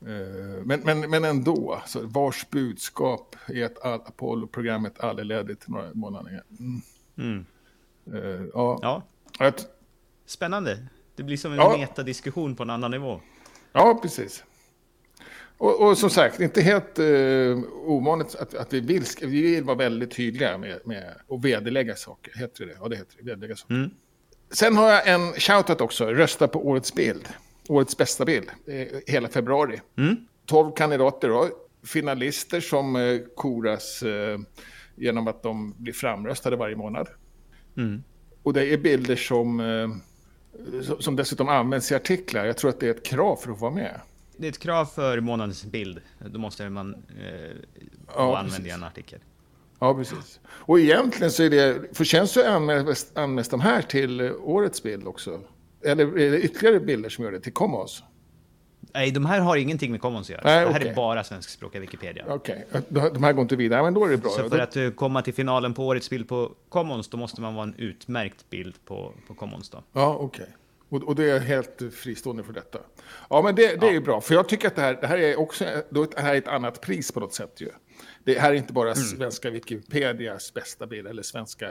eh, 0.00 0.64
men, 0.64 0.80
men, 0.84 1.10
men 1.10 1.24
ändå, 1.24 1.74
alltså, 1.82 2.00
vars 2.06 2.50
budskap 2.50 3.36
är 3.46 3.64
att 3.64 3.84
all, 3.84 4.00
Apollo-programmet 4.00 5.00
aldrig 5.00 5.26
ledde 5.26 5.54
till 5.54 5.70
några 5.70 5.94
månader. 5.94 6.42
Mm. 6.58 6.82
Mm. 7.18 7.46
Eh, 8.14 8.46
ja, 8.54 8.78
Ja, 8.82 9.02
att, 9.46 9.66
spännande. 10.26 10.86
Det 11.16 11.22
blir 11.22 11.36
som 11.36 11.52
en 11.52 11.58
Ja. 11.58 11.76
metadiskussion 11.78 12.56
på 12.56 12.62
en 12.62 12.70
annan 12.70 12.90
nivå. 12.90 13.20
ja, 13.72 13.98
precis. 14.02 14.44
Och, 15.58 15.80
och 15.80 15.98
som 15.98 16.10
sagt, 16.10 16.40
inte 16.40 16.60
helt 16.62 16.98
uh, 16.98 17.58
ovanligt 17.84 18.34
att, 18.34 18.54
att 18.54 18.72
vi, 18.72 18.80
vill, 18.80 19.04
vi 19.20 19.42
vill 19.42 19.64
vara 19.64 19.76
väldigt 19.76 20.10
tydliga 20.16 20.58
med, 20.58 20.80
med 20.84 21.14
att 21.28 21.44
vederlägga 21.44 21.94
saker. 21.94 22.32
Heter 22.38 22.66
det 22.66 22.72
det? 22.72 22.78
Ja, 22.82 22.88
det 22.88 22.96
heter 22.96 23.16
det. 23.18 23.22
Vederlägga 23.24 23.56
saker. 23.56 23.74
Mm. 23.74 23.90
Sen 24.50 24.76
har 24.76 24.90
jag 24.90 25.08
en 25.08 25.32
shoutout 25.32 25.80
också. 25.80 26.06
Rösta 26.06 26.48
på 26.48 26.66
årets 26.68 26.94
bild. 26.94 27.28
Årets 27.68 27.96
bästa 27.96 28.24
bild. 28.24 28.50
Eh, 28.66 28.86
hela 29.06 29.28
februari. 29.28 29.80
Mm. 29.96 30.16
12 30.46 30.72
kandidater 30.72 31.28
då. 31.28 31.48
Finalister 31.84 32.60
som 32.60 32.96
eh, 32.96 33.18
koras 33.36 34.02
eh, 34.02 34.38
genom 34.96 35.28
att 35.28 35.42
de 35.42 35.74
blir 35.78 35.92
framröstade 35.92 36.56
varje 36.56 36.76
månad. 36.76 37.08
Mm. 37.76 38.02
Och 38.42 38.52
det 38.52 38.66
är 38.72 38.78
bilder 38.78 39.16
som, 39.16 39.60
som- 41.00 41.16
dessutom 41.16 41.48
används 41.48 41.92
i 41.92 41.94
artiklar. 41.94 42.44
Jag 42.44 42.56
tror 42.56 42.70
att 42.70 42.80
det 42.80 42.86
är 42.86 42.90
ett 42.90 43.06
krav 43.06 43.36
för 43.36 43.52
att 43.52 43.60
vara 43.60 43.70
med. 43.70 44.00
Det 44.36 44.46
är 44.46 44.50
ett 44.50 44.58
krav 44.58 44.84
för 44.84 45.20
månadens 45.20 45.64
bild. 45.64 46.00
Då 46.30 46.38
måste 46.38 46.68
man 46.70 46.94
eh, 46.94 47.56
Ja, 48.14 48.26
vara 48.26 48.38
använd 48.38 48.54
i 48.54 48.56
precis. 48.68 48.74
en 48.74 48.84
artikel. 48.84 49.18
Ja, 49.78 49.94
precis. 49.94 50.40
Och 50.46 50.80
egentligen 50.80 51.30
så 51.30 51.42
är 51.42 51.50
det, 51.50 51.96
för 51.96 52.04
sen 52.04 52.28
så 52.28 52.46
anmäls, 52.48 53.10
anmäls 53.14 53.48
de 53.48 53.60
här 53.60 53.82
till 53.82 54.20
årets 54.32 54.82
bild 54.82 55.06
också. 55.06 55.40
Eller 55.86 56.18
är 56.18 56.30
det 56.30 56.40
ytterligare 56.40 56.80
bilder 56.80 57.08
som 57.08 57.24
gör 57.24 57.32
det 57.32 57.40
till 57.40 57.52
Commons? 57.52 58.02
Nej, 58.94 59.10
de 59.10 59.26
här 59.26 59.40
har 59.40 59.56
ingenting 59.56 59.90
med 59.90 60.00
Commons 60.00 60.26
att 60.26 60.30
göra. 60.30 60.40
Nej, 60.44 60.64
det 60.64 60.72
här 60.72 60.80
okej. 60.80 60.90
är 60.90 60.94
bara 60.94 61.24
svenskspråkiga 61.24 61.80
Wikipedia. 61.80 62.24
Okej, 62.28 62.66
de 62.88 63.10
de 63.12 63.22
här 63.22 63.32
går 63.32 63.42
inte 63.42 63.56
vidare. 63.56 63.82
Men 63.82 63.94
då 63.94 64.04
är 64.04 64.08
det 64.08 64.16
bra. 64.16 64.30
Så 64.30 64.40
Ja, 64.40 64.48
för 64.48 64.58
att 64.58 64.76
eh, 64.76 64.90
komma 64.90 65.22
till 65.22 65.34
finalen 65.34 65.74
på 65.74 65.86
årets 65.86 66.10
bild 66.10 66.28
på 66.28 66.52
Commons, 66.68 67.08
då 67.08 67.16
måste 67.16 67.40
man 67.40 67.54
vara 67.54 67.62
en 67.62 67.74
utmärkt 67.78 68.50
bild 68.50 68.74
på, 68.84 69.12
på 69.28 69.34
Commons 69.34 69.70
då. 69.70 69.82
Ja, 69.92 70.16
okej. 70.20 70.46
Och, 70.88 71.02
och 71.02 71.14
det 71.14 71.30
är 71.30 71.40
helt 71.40 71.82
fristående 71.92 72.42
för 72.42 72.52
detta. 72.52 72.78
Ja, 73.30 73.42
men 73.42 73.54
det, 73.54 73.80
det 73.80 73.86
är 73.86 73.92
ju 73.92 74.00
bra. 74.00 74.20
För 74.20 74.34
jag 74.34 74.48
tycker 74.48 74.68
att 74.68 74.74
det 74.74 74.82
här, 74.82 74.98
det 75.00 75.06
här 75.06 75.18
är 75.18 75.38
också 75.38 75.64
är 75.64 75.82
det 75.90 76.18
här 76.20 76.34
är 76.34 76.38
ett 76.38 76.48
annat 76.48 76.80
pris 76.80 77.12
på 77.12 77.20
något 77.20 77.34
sätt. 77.34 77.60
Ju. 77.60 77.68
Det 78.24 78.38
här 78.38 78.50
är 78.50 78.54
inte 78.54 78.72
bara 78.72 78.94
svenska 78.94 79.50
Wikipedias 79.50 80.54
bästa 80.54 80.86
bild 80.86 81.06
eller 81.08 81.22
svenska 81.22 81.70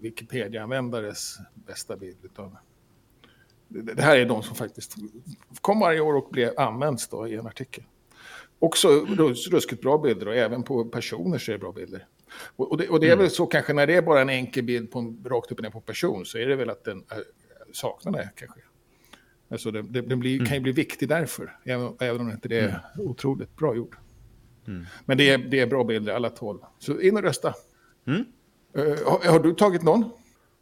Wikipedia-användares 0.00 1.38
bästa 1.54 1.96
bild. 1.96 2.16
Utan 2.22 2.56
det, 3.68 4.02
här 4.02 4.18
är 4.18 4.26
de 4.26 4.42
som 4.42 4.56
faktiskt 4.56 4.94
kom 5.60 5.80
varje 5.80 6.00
år 6.00 6.14
och 6.14 6.28
blev 6.30 6.58
används 6.58 7.08
då 7.08 7.28
i 7.28 7.34
en 7.34 7.46
artikel. 7.46 7.84
Också 8.58 8.88
rus- 8.88 9.50
ruskigt 9.50 9.82
bra 9.82 9.98
bilder 9.98 10.28
och 10.28 10.36
även 10.36 10.62
på 10.62 10.84
personer 10.84 11.38
så 11.38 11.50
är 11.50 11.52
det 11.52 11.58
bra 11.58 11.72
bilder. 11.72 12.06
Och, 12.56 12.78
det, 12.78 12.88
och 12.88 13.00
det 13.00 13.10
är 13.10 13.16
väl 13.16 13.30
så 13.30 13.46
kanske 13.46 13.72
när 13.72 13.86
det 13.86 13.94
är 13.94 14.02
bara 14.02 14.20
en 14.20 14.28
enkel 14.28 14.64
bild 14.64 14.90
på 14.90 14.98
en, 14.98 15.24
rakt 15.24 15.52
upp 15.52 15.58
och 15.58 15.62
ner 15.62 15.70
på 15.70 15.80
person 15.80 16.24
så 16.24 16.38
är 16.38 16.46
det 16.46 16.56
väl 16.56 16.70
att 16.70 16.84
den 16.84 16.98
äh, 16.98 17.18
saknar 17.72 18.12
det 18.12 18.30
kanske. 18.36 18.60
Alltså 19.48 19.70
det, 19.70 19.82
den 19.82 20.20
blir, 20.20 20.46
kan 20.46 20.54
ju 20.54 20.60
bli 20.60 20.72
viktig 20.72 21.08
därför, 21.08 21.58
även, 21.64 21.96
även 22.00 22.20
om 22.20 22.30
inte 22.30 22.48
det 22.48 22.58
är 22.58 22.80
otroligt 22.98 23.56
bra 23.56 23.76
gjord. 23.76 23.96
Men 25.04 25.18
det 25.18 25.30
är, 25.30 25.38
det 25.38 25.60
är 25.60 25.66
bra 25.66 25.84
bilder 25.84 26.14
alla 26.14 26.30
tolv. 26.30 26.58
Så 26.78 27.00
in 27.00 27.16
och 27.16 27.22
rösta. 27.22 27.54
Mm. 28.06 28.24
Eh, 28.74 28.82
har, 28.84 29.30
har 29.30 29.40
du 29.40 29.54
tagit 29.54 29.82
någon? 29.82 30.10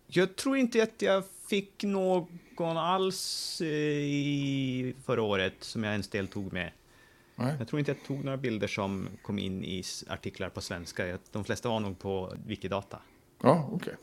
Jag 0.07 0.37
tror 0.37 0.57
inte 0.57 0.83
att 0.83 1.03
jag 1.03 1.25
fick 1.49 1.85
någon 1.85 2.77
alls 2.77 3.61
eh, 3.61 3.67
i 3.67 4.95
förra 5.05 5.23
året 5.23 5.55
som 5.61 5.85
jag 5.85 5.93
ens 5.93 6.09
deltog 6.09 6.53
med. 6.53 6.71
Nej. 7.37 7.55
Jag 7.59 7.69
tror 7.69 7.79
inte 7.79 7.91
jag 7.91 8.05
tog 8.07 8.25
några 8.25 8.37
bilder 8.37 8.67
som 8.67 9.09
kom 9.23 9.39
in 9.39 9.65
i 9.65 9.83
artiklar 10.09 10.49
på 10.49 10.61
svenska. 10.61 11.19
De 11.33 11.45
flesta 11.45 11.69
var 11.69 11.81
nog 11.81 11.99
på 11.99 12.35
Wikidata. 12.47 12.99
Ja, 13.43 13.69
okej. 13.73 13.77
Okay. 13.77 13.95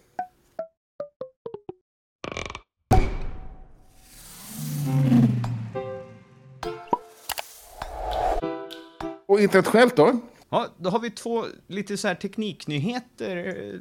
Och 9.26 9.40
internationellt 9.40 9.96
då? 9.96 10.20
Ja, 10.50 10.68
då 10.78 10.90
har 10.90 11.00
vi 11.00 11.12
två 11.12 11.46
lite 11.68 11.98
så 11.98 12.08
här 12.08 12.16
tekniknyheter 12.16 13.38
eh, 13.38 13.80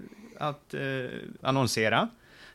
att 0.49 0.75
eh, 0.75 0.81
annonsera. 1.43 2.09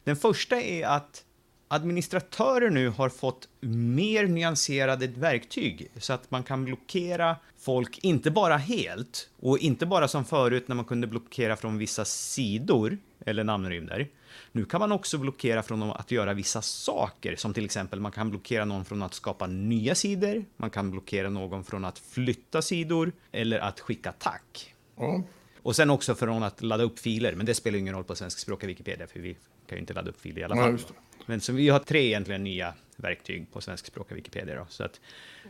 Den 0.04 0.16
första 0.16 0.62
är 0.62 0.86
att 0.86 1.26
administratörer 1.68 2.70
nu 2.70 2.90
har 2.90 3.10
fått 3.10 3.48
mer 3.60 4.28
nyanserade 4.28 5.08
verktyg 5.08 5.92
så 5.98 6.14
att 6.14 6.32
man 6.32 6.44
kan 6.44 6.66
blockera 6.66 7.36
folk, 7.58 8.00
inte 8.04 8.32
bara 8.32 8.58
helt 8.58 9.30
och 9.40 9.58
inte 9.58 9.86
bara 9.86 10.08
som 10.08 10.26
förut 10.26 10.68
när 10.68 10.76
man 10.76 10.86
kunde 10.86 11.08
blockera 11.08 11.56
från 11.56 11.78
vissa 11.78 12.06
sidor 12.06 12.98
eller 13.26 13.44
namnrymder. 13.44 14.08
Nu 14.52 14.66
kan 14.66 14.80
man 14.80 14.92
också 14.92 15.18
blockera 15.18 15.64
från 15.64 15.84
att 15.84 16.12
göra 16.12 16.34
vissa 16.34 16.62
saker, 16.62 17.36
som 17.36 17.54
till 17.54 17.66
exempel 17.66 18.00
man 18.00 18.12
kan 18.12 18.30
blockera 18.30 18.66
någon 18.66 18.86
från 18.86 19.04
att 19.04 19.14
skapa 19.14 19.48
nya 19.48 19.96
sidor, 19.96 20.46
man 20.58 20.70
kan 20.70 20.92
blockera 20.92 21.30
någon 21.30 21.64
från 21.64 21.86
att 21.86 22.00
flytta 22.00 22.62
sidor 22.62 23.12
eller 23.32 23.60
att 23.60 23.80
skicka 23.80 24.12
tack. 24.12 24.76
Mm. 24.98 25.24
Och 25.64 25.76
sen 25.76 25.90
också 25.90 26.16
från 26.16 26.44
att 26.44 26.62
ladda 26.62 26.84
upp 26.84 27.00
filer, 27.00 27.36
men 27.36 27.46
det 27.46 27.54
spelar 27.54 27.78
ingen 27.78 27.96
roll 27.96 28.04
på 28.04 28.16
svenskspråkiga 28.16 28.68
Wikipedia, 28.68 29.08
för 29.08 29.20
vi 29.20 29.38
kan 29.68 29.76
ju 29.76 29.80
inte 29.80 29.94
ladda 29.94 30.10
upp 30.10 30.22
filer 30.22 30.42
i 30.42 30.44
alla 30.44 30.56
fall. 30.56 30.78
Ja, 30.88 30.96
men 31.26 31.42
så 31.42 31.54
vi 31.54 31.70
har 31.70 31.80
tre 31.80 32.06
egentligen 32.06 32.44
nya 32.44 32.74
verktyg 32.96 33.52
på 33.52 33.62
svenskspråkiga 33.62 34.16
Wikipedia. 34.16 34.56
Då, 34.56 34.66
så 34.70 34.84
att, 34.84 35.00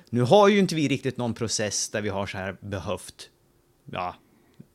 nu 0.10 0.22
har 0.22 0.48
ju 0.48 0.60
inte 0.60 0.76
vi 0.76 0.88
riktigt 0.88 1.18
någon 1.18 1.34
process 1.34 1.90
där 1.90 2.02
vi 2.02 2.10
har 2.10 2.26
så 2.26 2.38
här 2.38 2.58
behövt, 2.60 3.30
ja, 3.86 4.16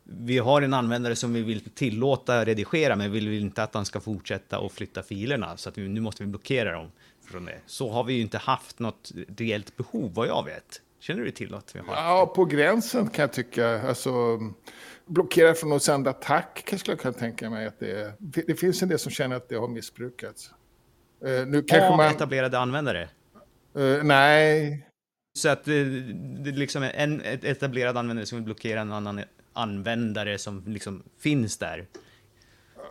vi 0.08 0.38
har 0.38 0.62
en 0.62 0.74
användare 0.74 1.16
som 1.16 1.32
vi 1.32 1.42
vill 1.42 1.60
tillåta 1.60 2.44
redigera, 2.44 2.96
men 2.96 3.12
vi 3.12 3.26
vill 3.26 3.40
inte 3.40 3.62
att 3.62 3.74
han 3.74 3.84
ska 3.84 4.00
fortsätta 4.00 4.58
och 4.58 4.72
flytta 4.72 5.02
filerna, 5.02 5.56
så 5.56 5.68
att 5.68 5.76
nu 5.76 6.00
måste 6.00 6.22
vi 6.22 6.28
blockera 6.28 6.72
dem 6.72 6.92
från 7.24 7.44
det. 7.44 7.58
Så 7.66 7.90
har 7.90 8.04
vi 8.04 8.14
ju 8.14 8.20
inte 8.20 8.38
haft 8.38 8.78
något 8.78 9.12
reellt 9.38 9.76
behov, 9.76 10.14
vad 10.14 10.28
jag 10.28 10.44
vet. 10.44 10.82
Känner 11.00 11.24
du 11.24 11.30
till 11.30 11.54
att 11.54 11.76
vi 11.76 11.80
har? 11.80 11.94
Ja, 11.94 12.32
på 12.36 12.44
gränsen 12.44 13.08
kan 13.08 13.22
jag 13.22 13.32
tycka. 13.32 13.88
Alltså, 13.88 14.38
blockera 15.06 15.54
från 15.54 15.72
att 15.72 15.82
sända 15.82 16.12
tack, 16.12 16.62
kanske 16.66 16.92
jag 16.92 17.00
kan 17.00 17.14
tänka 17.14 17.50
mig 17.50 17.66
att 17.66 17.78
det 17.78 18.12
Det 18.18 18.54
finns 18.54 18.82
en 18.82 18.88
del 18.88 18.98
som 18.98 19.12
känner 19.12 19.36
att 19.36 19.48
det 19.48 19.56
har 19.56 19.68
missbrukats. 19.68 20.50
Uh, 21.26 21.46
nu 21.46 21.62
kanske 21.62 21.88
Av 21.88 21.96
man... 21.96 22.10
etablerade 22.10 22.58
användare? 22.58 23.08
Uh, 23.78 24.04
nej. 24.04 24.86
Så 25.34 25.48
att 25.48 25.64
det, 25.64 25.84
det 26.44 26.50
liksom 26.50 26.82
en 26.82 27.22
etablerad 27.24 27.96
användare 27.96 28.26
som 28.26 28.38
vill 28.38 28.44
blockera 28.44 28.80
en 28.80 28.92
annan 28.92 29.20
användare 29.56 30.38
som 30.38 30.62
liksom 30.66 31.02
finns 31.18 31.58
där. 31.58 31.86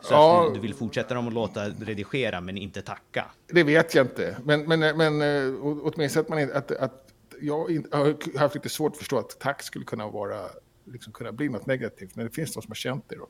Så 0.02 0.14
ja, 0.14 0.48
att 0.48 0.54
du, 0.54 0.60
vill 0.60 0.74
fortsätta 0.74 1.14
dem 1.14 1.28
att 1.28 1.34
låta 1.34 1.70
redigera 1.70 2.42
men 2.42 2.58
inte 2.58 2.82
tacka? 2.82 3.26
Det 3.48 3.64
vet 3.64 3.96
jag 3.96 4.06
inte. 4.06 4.38
Men, 4.44 4.62
men, 4.62 4.80
men 4.98 5.22
eh, 5.22 5.54
åtminstone 5.62 6.22
att 6.22 6.30
man 6.30 6.40
inte... 6.40 6.58
Att, 6.58 6.72
att 6.72 7.02
jag 7.42 7.58
har 7.92 8.38
haft 8.38 8.56
lite 8.56 8.70
svårt 8.70 8.92
att 8.92 8.98
förstå 8.98 9.20
att 9.20 9.40
tack 9.40 9.64
skulle 9.64 9.86
kunna 9.86 10.08
vara 10.08 10.40
liksom 10.92 11.14
kunna 11.14 11.32
bli 11.32 11.50
något 11.50 11.66
negativt 11.66 12.16
när 12.16 12.24
det 12.24 12.30
finns 12.30 12.54
de 12.54 12.62
som 12.62 12.70
har 12.70 12.76
känt 12.76 13.10
det. 13.10 13.16
Då. 13.16 13.28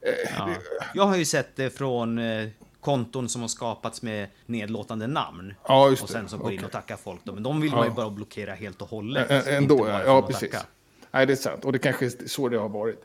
Eh, 0.00 0.12
ja. 0.38 0.54
Jag 0.94 1.04
har 1.04 1.16
ju 1.16 1.24
sett 1.24 1.56
det 1.56 1.70
från 1.70 2.18
eh, 2.18 2.48
konton 2.80 3.28
som 3.28 3.40
har 3.40 3.48
skapats 3.48 4.02
med 4.02 4.28
nedlåtande 4.46 5.06
namn. 5.06 5.54
Ja, 5.68 5.90
och 6.02 6.08
sen 6.08 6.28
som 6.28 6.40
går 6.40 6.52
in 6.52 6.64
och 6.64 6.70
tackar 6.70 6.96
folk. 6.96 7.20
Då. 7.24 7.32
Men 7.32 7.42
de 7.42 7.60
vill 7.60 7.70
man 7.70 7.86
ju 7.86 7.92
bara 7.92 8.10
blockera 8.10 8.54
helt 8.54 8.82
och 8.82 8.88
hållet. 8.88 9.46
Ändå, 9.46 9.88
ja. 9.88 10.02
ja 10.04 10.22
precis. 10.22 10.50
Tacka. 10.50 10.66
Nej, 11.10 11.26
det 11.26 11.32
är 11.32 11.36
sant. 11.36 11.64
Och 11.64 11.72
det 11.72 11.78
kanske 11.78 12.06
är 12.06 12.28
så 12.28 12.48
det 12.48 12.58
har 12.58 12.68
varit. 12.68 13.00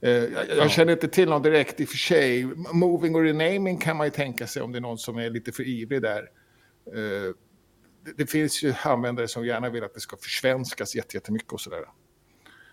Eh, 0.00 0.10
jag, 0.10 0.48
jag 0.56 0.70
känner 0.70 0.92
inte 0.92 1.08
till 1.08 1.28
någon 1.28 1.42
direkt 1.42 1.80
i 1.80 1.84
och 1.84 1.88
för 1.88 1.96
sig. 1.96 2.44
Moving 2.72 3.14
och 3.14 3.22
renaming 3.22 3.78
kan 3.78 3.96
man 3.96 4.06
ju 4.06 4.10
tänka 4.10 4.46
sig 4.46 4.62
om 4.62 4.72
det 4.72 4.78
är 4.78 4.80
någon 4.80 4.98
som 4.98 5.18
är 5.18 5.30
lite 5.30 5.52
för 5.52 5.62
ivrig 5.62 6.02
där. 6.02 6.22
Eh, 6.86 7.34
det, 8.04 8.12
det, 8.16 8.26
finns 8.26 8.62
ju 8.62 8.74
användare 8.82 9.28
som 9.28 9.46
gärna 9.46 9.70
vill 9.70 9.84
att 9.84 9.94
det 9.94 10.00
ska 10.00 10.16
försvenskas 10.16 10.94
jättemycket 10.94 11.52
och 11.52 11.60
sådär. 11.60 11.84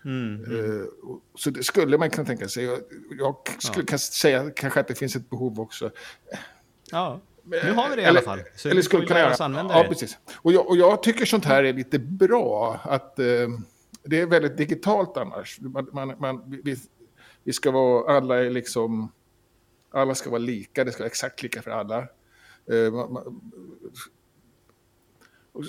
Mm, 0.04 0.44
mm. 0.44 0.80
Eh, 0.80 0.86
så 1.34 1.50
det 1.50 1.62
skulle 1.62 1.98
man 1.98 2.10
kunna 2.10 2.26
tänka 2.26 2.48
sig. 2.48 2.64
Jag, 2.64 2.78
jag 3.18 3.36
skulle 3.58 3.86
ja. 3.90 3.98
säga 3.98 4.50
kanske 4.50 4.80
att 4.80 4.88
det 4.88 4.94
finns 4.94 5.16
ett 5.16 5.30
behov 5.30 5.60
också. 5.60 5.90
Ja. 6.90 7.20
Nu 7.44 7.72
har 7.72 7.90
vi 7.90 7.96
det 7.96 8.02
i 8.02 8.04
alla 8.04 8.22
fall. 8.22 8.40
Så 8.56 8.68
eller 8.68 8.82
skulle 8.82 9.06
kunna 9.06 9.20
göra. 9.20 9.34
Ja, 9.38 9.84
precis. 9.88 10.18
Och 10.34 10.52
jag, 10.52 10.68
och 10.68 10.76
jag, 10.76 11.02
tycker 11.02 11.24
sånt 11.24 11.44
här 11.44 11.64
är 11.64 11.72
lite 11.72 11.98
bra. 11.98 12.80
Att, 12.84 13.18
eh, 13.18 13.26
det 14.06 14.20
är 14.20 14.26
väldigt 14.26 14.56
digitalt 14.56 15.16
annars. 15.16 15.60
Man, 15.60 15.88
man, 15.92 16.14
man, 16.18 16.60
vi, 16.64 16.76
vi 17.44 17.52
ska 17.52 17.70
vara, 17.70 18.16
alla 18.16 18.44
är 18.44 18.50
liksom, 18.50 19.12
alla 19.90 20.14
ska 20.14 20.30
vara 20.30 20.38
lika, 20.38 20.84
det 20.84 20.92
ska 20.92 21.02
vara 21.02 21.10
exakt 21.10 21.42
lika 21.42 21.62
för 21.62 21.70
alla. 21.70 21.98
Eh, 22.70 22.92
man, 22.92 23.40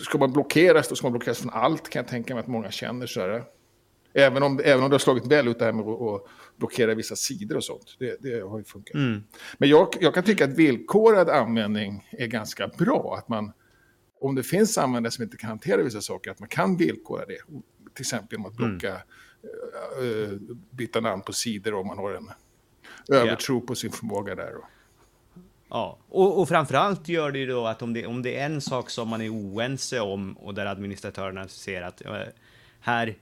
ska 0.06 0.18
man 0.18 0.34
blockeras, 0.34 0.88
då 0.88 0.96
ska 0.96 1.06
man 1.06 1.12
blockeras 1.12 1.40
från 1.40 1.52
allt, 1.54 1.90
kan 1.90 2.00
jag 2.00 2.10
tänka 2.10 2.34
mig 2.34 2.42
att 2.42 2.48
många 2.48 2.72
känner 2.72 3.08
så 3.08 3.22
här. 3.22 3.44
Även 4.14 4.44
om, 4.44 4.60
även 4.64 4.84
om 4.84 4.90
det 4.90 4.94
har 4.94 5.00
slagit 5.00 5.26
väl 5.26 5.48
ut 5.48 5.60
det 5.60 5.66
här 5.66 5.74
med 5.74 5.86
att 5.88 6.24
blockera 6.56 6.96
vissa 6.96 7.16
sidor 7.16 7.58
och 7.58 7.64
sånt. 7.64 7.96
Det, 8.00 8.18
det 8.20 8.42
har 8.42 8.58
ju 8.58 8.64
funkat. 8.64 8.96
Mm. 8.96 9.24
Men 9.58 9.70
jag, 9.70 9.88
jag 10.00 10.14
kan 10.14 10.24
tycka 10.24 10.46
att 10.46 10.54
villkorad 10.54 11.30
användning 11.30 12.10
är 12.12 12.28
ganska 12.28 12.68
bra. 12.68 13.16
Att 13.18 13.30
man, 13.30 13.52
om 14.20 14.36
det 14.36 14.44
finns 14.44 14.78
användare 14.78 15.12
som 15.12 15.24
inte 15.24 15.38
kan 15.38 15.50
hantera 15.50 15.84
vissa 15.84 16.02
saker, 16.02 16.32
att 16.32 16.40
man 16.40 16.50
kan 16.50 16.78
villkora 16.78 17.26
det 17.26 17.38
till 17.98 18.04
exempel 18.04 18.38
genom 18.38 18.52
att 18.52 18.60
mm. 18.60 18.70
blocka, 18.70 19.02
mm. 20.02 20.60
byta 20.72 21.00
namn 21.00 21.22
på 21.22 21.34
sidor 21.34 21.74
om 21.74 21.88
man 21.88 21.98
har 21.98 22.12
en 22.14 22.30
övertro 23.10 23.56
yeah. 23.56 23.66
på 23.66 23.76
sin 23.76 23.92
förmåga 23.92 24.36
där. 24.36 24.54
Ja, 25.70 25.98
och, 26.10 26.42
och 26.42 26.48
framförallt 26.48 27.08
gör 27.08 27.32
det 27.32 27.40
ju 27.40 27.46
då 27.46 27.68
att 27.68 27.82
om 27.82 27.94
det, 27.94 28.06
om 28.06 28.22
det 28.22 28.38
är 28.38 28.46
en 28.46 28.62
sak 28.62 28.90
som 28.90 29.08
man 29.08 29.22
är 29.22 29.30
oense 29.30 30.00
om 30.00 30.38
och 30.38 30.54
där 30.54 30.66
administratörerna 30.66 31.48
ser 31.48 31.82
att 31.82 32.02
här, 32.80 33.16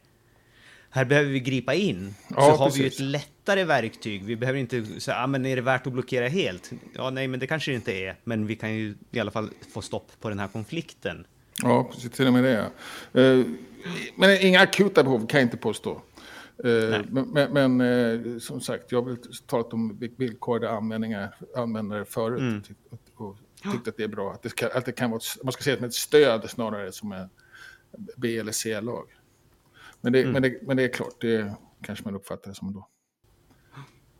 här 0.89 1.05
behöver 1.05 1.29
vi 1.29 1.39
gripa 1.39 1.74
in, 1.74 2.15
ja, 2.29 2.36
så 2.36 2.41
har 2.41 2.65
precis. 2.65 2.79
vi 2.79 2.84
ju 2.84 2.88
ett 2.88 3.00
lättare 3.00 3.63
verktyg. 3.63 4.24
Vi 4.24 4.36
behöver 4.36 4.60
inte 4.60 5.00
säga, 5.01 5.17
ah, 5.17 5.27
men 5.27 5.46
är 5.46 5.55
det 5.55 5.62
värt 5.62 5.88
att 5.88 5.94
blockera 5.94 6.27
helt? 6.27 6.72
Ja, 6.94 7.10
nej, 7.10 7.27
men 7.27 7.39
det 7.39 7.48
kanske 7.48 7.72
det 7.72 7.75
inte 7.75 7.94
är, 7.94 8.15
men 8.24 8.48
vi 8.48 8.55
kan 8.55 8.74
ju 8.74 8.96
i 9.12 9.20
alla 9.20 9.32
fall 9.32 9.50
få 9.74 9.82
stopp 9.82 10.12
på 10.22 10.29
den 10.29 10.39
här 10.39 10.48
konflikten. 10.48 11.27
Ja, 11.64 11.84
precis, 11.92 12.12
till 12.12 12.28
och 12.28 12.34
med 12.34 12.44
det. 12.44 12.72
Uh, 13.22 13.46
men 14.16 14.42
inga 14.42 14.60
akuta 14.60 15.04
behov 15.04 15.28
kan 15.28 15.40
jag 15.40 15.46
inte 15.46 15.58
påstå. 15.58 16.02
Uh, 16.66 16.98
men, 17.10 17.54
men 17.54 17.82
uh, 17.82 18.40
som 18.40 18.62
sagt, 18.62 18.92
jag 18.92 19.02
har 19.02 19.18
talat 19.48 19.74
om 19.74 19.98
villkorade 20.18 20.70
användningar, 20.70 21.36
användare 21.56 22.06
förut. 22.06 22.40
Mm. 22.40 22.64
Och, 23.16 23.28
och 23.28 23.38
tyckt 23.72 23.88
att 23.88 23.98
det 23.98 24.04
är 24.04 24.08
bra. 24.08 24.32
Att 24.32 24.44
det, 24.44 24.50
ska, 24.50 24.68
att 24.68 24.86
det 24.86 24.92
kan 24.92 25.12
vara, 25.12 25.22
man 25.44 25.52
ska 25.52 25.64
se 25.64 25.72
det 25.72 25.78
som 25.78 25.86
ett 25.86 25.94
stöd 25.94 26.50
snarare 26.50 26.92
som 26.92 27.12
en 27.12 27.30
B 28.18 28.38
eller 28.38 28.52
C-lag. 28.52 29.06
Men, 30.02 30.14
det, 30.14 30.22
mm. 30.22 30.34
men, 30.34 30.42
det, 30.42 30.60
men 30.62 30.78
det 30.78 30.84
är 30.84 30.94
klart, 30.94 31.22
det 31.22 31.54
kanske 31.82 32.06
man 32.06 32.16
uppfattar 32.16 32.50
det 32.50 32.56
som 32.56 32.74
då. 32.74 32.88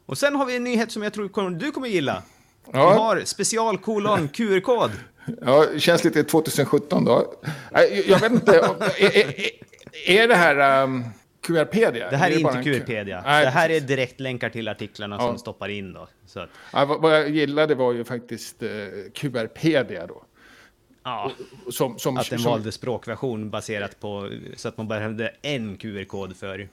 Och 0.06 0.18
sen 0.18 0.36
har 0.36 0.46
vi 0.46 0.56
en 0.56 0.64
nyhet 0.64 0.92
som 0.92 1.04
jag 1.04 1.14
tror 1.14 1.50
du 1.50 1.72
kommer 1.72 1.88
gilla. 1.88 2.24
Ja. 2.72 2.90
Vi 2.90 2.96
har 2.96 3.22
specialkolon 3.26 4.28
QR-kod. 4.28 4.92
Ja, 5.42 5.68
känns 5.78 6.04
lite 6.04 6.24
2017 6.24 7.06
då. 7.06 7.34
Jag 8.06 8.20
vet 8.20 8.32
inte, 8.32 8.58
är, 9.00 9.18
är, 9.18 9.52
är 10.06 10.28
det 10.28 10.36
här 10.36 10.84
um, 10.84 11.04
QRpedia? 11.42 12.10
Det 12.10 12.18
här 12.18 12.32
är, 12.32 12.36
är 12.36 12.40
inte 12.40 12.64
QRpedia. 12.64 13.22
Nej, 13.26 13.46
det 13.46 13.52
här 13.52 13.70
är 13.70 13.80
direktlänkar 13.80 14.50
till 14.50 14.68
artiklarna 14.68 15.16
ja. 15.16 15.28
som 15.28 15.38
stoppar 15.38 15.70
in 15.70 15.94
då. 15.94 16.08
Så 16.26 16.40
att... 16.40 16.50
ja, 16.74 16.86
vad, 16.86 17.02
vad 17.02 17.14
jag 17.14 17.30
gillade 17.30 17.76
var 17.76 17.94
ju 17.94 18.04
faktiskt 18.04 18.64
uh, 18.64 18.70
QRpedia 19.14 20.08
då. 20.08 20.24
Ja, 21.04 21.32
som, 21.72 22.00
som, 22.00 22.18
att 22.18 22.30
den 22.30 22.40
som... 22.40 22.52
valde 22.52 22.72
språkversion 22.72 23.50
baserat 23.50 24.00
på 24.00 24.30
så 24.56 24.68
att 24.68 24.78
man 24.78 24.88
behövde 24.88 25.32
en 25.42 25.78
QR-kod 25.78 26.38
för 26.38 26.68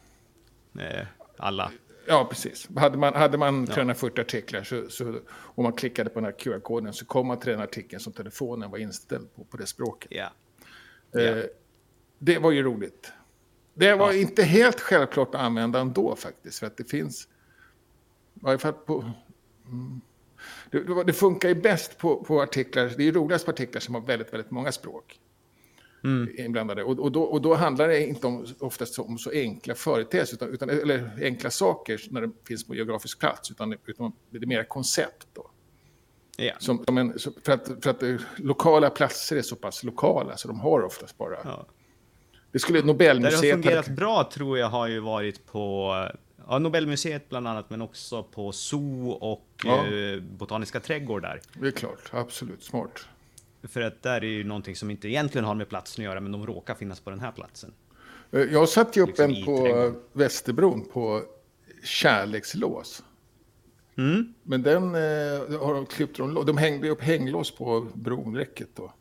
eh, 0.78 1.06
alla. 1.36 1.70
Ja, 2.06 2.26
precis. 2.30 2.68
Hade 2.76 2.98
man, 2.98 3.14
hade 3.14 3.38
man 3.38 3.66
340 3.66 4.12
ja. 4.16 4.22
artiklar 4.22 4.62
så, 4.62 4.88
så, 4.88 5.20
och 5.28 5.62
man 5.62 5.72
klickade 5.72 6.10
på 6.10 6.20
den 6.20 6.24
här 6.24 6.38
QR-koden 6.38 6.92
så 6.92 7.04
kom 7.04 7.26
man 7.26 7.38
till 7.38 7.50
den 7.50 7.60
artikeln 7.60 8.00
som 8.00 8.12
telefonen 8.12 8.70
var 8.70 8.78
inställd 8.78 9.34
på, 9.34 9.44
på 9.44 9.56
det 9.56 9.66
språket. 9.66 10.10
Ja. 10.10 10.30
Eh, 11.20 11.22
ja. 11.22 11.44
Det 12.18 12.38
var 12.38 12.50
ju 12.50 12.62
roligt. 12.62 13.12
Det 13.74 13.94
var 13.94 14.12
ja. 14.12 14.18
inte 14.18 14.42
helt 14.42 14.80
självklart 14.80 15.34
att 15.34 15.40
använda 15.40 15.80
ändå 15.80 16.16
faktiskt, 16.16 16.58
för 16.58 16.66
att 16.66 16.76
det 16.76 16.90
finns... 16.90 17.28
I 18.34 18.40
varje 18.40 18.58
fall 18.58 18.72
på... 18.72 19.12
Mm, 19.66 20.00
det, 20.70 21.04
det, 21.04 21.12
funkar 21.12 21.48
ju 21.48 21.54
bäst 21.54 21.98
på, 21.98 22.24
på 22.24 22.42
artiklar, 22.42 22.92
det 22.96 23.08
är 23.08 23.12
roligast 23.12 23.44
på 23.44 23.50
artiklar 23.50 23.80
som 23.80 23.94
har 23.94 24.02
väldigt, 24.02 24.32
väldigt 24.32 24.50
många 24.50 24.72
språk 24.72 25.20
mm. 26.04 26.28
inblandade. 26.38 26.84
Och, 26.84 26.98
och, 26.98 27.12
då, 27.12 27.22
och 27.22 27.42
då 27.42 27.54
handlar 27.54 27.88
det 27.88 28.06
inte 28.06 28.26
om, 28.26 28.46
oftast 28.58 28.98
om 28.98 29.18
så 29.18 29.30
enkla 29.30 29.74
företeelser, 29.74 30.34
utan, 30.36 30.48
utan, 30.48 30.70
eller 30.70 31.10
enkla 31.22 31.50
saker 31.50 32.00
när 32.10 32.20
det 32.20 32.30
finns 32.48 32.66
på 32.66 32.74
geografisk 32.74 33.18
plats, 33.20 33.50
utan, 33.50 33.76
utan 33.86 34.12
det 34.30 34.38
är 34.38 34.46
mer 34.46 34.64
koncept. 34.64 35.26
Då. 35.32 35.50
Ja. 36.36 36.52
Som, 36.58 36.84
som 36.84 36.98
en, 36.98 37.18
för, 37.44 37.52
att, 37.52 37.70
för 37.82 37.90
att 37.90 38.02
eh, 38.02 38.16
lokala 38.36 38.90
platser 38.90 39.36
är 39.36 39.42
så 39.42 39.56
pass 39.56 39.84
lokala 39.84 40.36
så 40.36 40.48
de 40.48 40.60
har 40.60 40.82
oftast 40.82 41.18
bara... 41.18 41.36
Ja. 41.44 41.66
Det 42.52 42.58
skulle 42.58 42.78
Där 42.78 42.82
det 42.82 42.92
har 42.92 42.94
Nobelmuseet... 42.94 43.52
fungerat 43.52 43.86
hade- 43.86 43.96
bra 43.96 44.30
tror 44.32 44.58
jag 44.58 44.68
har 44.68 44.88
ju 44.88 45.00
varit 45.00 45.46
på 45.46 45.92
ja, 46.48 46.58
Nobelmuseet 46.58 47.28
bland 47.28 47.48
annat, 47.48 47.70
men 47.70 47.82
också 47.82 48.22
på 48.22 48.52
Zoo 48.52 49.10
och 49.10 49.48
Ja. 49.64 49.86
eh, 49.86 50.20
Botaniska 50.20 50.80
trädgårdar. 50.80 51.40
Det 51.54 51.66
är 51.66 51.70
klart, 51.70 52.10
absolut. 52.10 52.62
Smart. 52.62 53.06
För 53.68 53.80
att 53.80 54.02
där 54.02 54.24
är 54.24 54.28
ju 54.28 54.44
någonting 54.44 54.76
som 54.76 54.90
inte 54.90 55.08
egentligen 55.08 55.44
har 55.44 55.54
med 55.54 55.68
platsen 55.68 56.02
att 56.02 56.04
göra, 56.10 56.20
men 56.20 56.32
de 56.32 56.46
råkar 56.46 56.74
finnas 56.74 57.00
på 57.00 57.10
den 57.10 57.20
här 57.20 57.32
platsen. 57.32 57.72
Eh, 58.32 58.40
Jag 58.40 58.68
satte 58.68 58.98
ju 58.98 59.02
upp 59.02 59.08
Liksom 59.08 59.30
en 59.34 59.44
på 59.44 59.56
trädgården. 59.66 59.94
Västerbron 60.12 60.84
på 60.92 61.22
kärlekslås. 61.84 63.02
Mm. 63.98 64.34
Men 64.42 64.62
den 64.62 64.82
eh, 64.94 65.60
har 65.60 65.74
de 65.74 65.86
klippt 65.86 66.16
de, 66.16 66.34
de 66.46 66.56
hängde 66.56 66.88
upp 66.88 67.00
hänglås 67.02 67.50
på 67.56 67.86
bronräcket 67.94 68.68
då. 68.74 68.92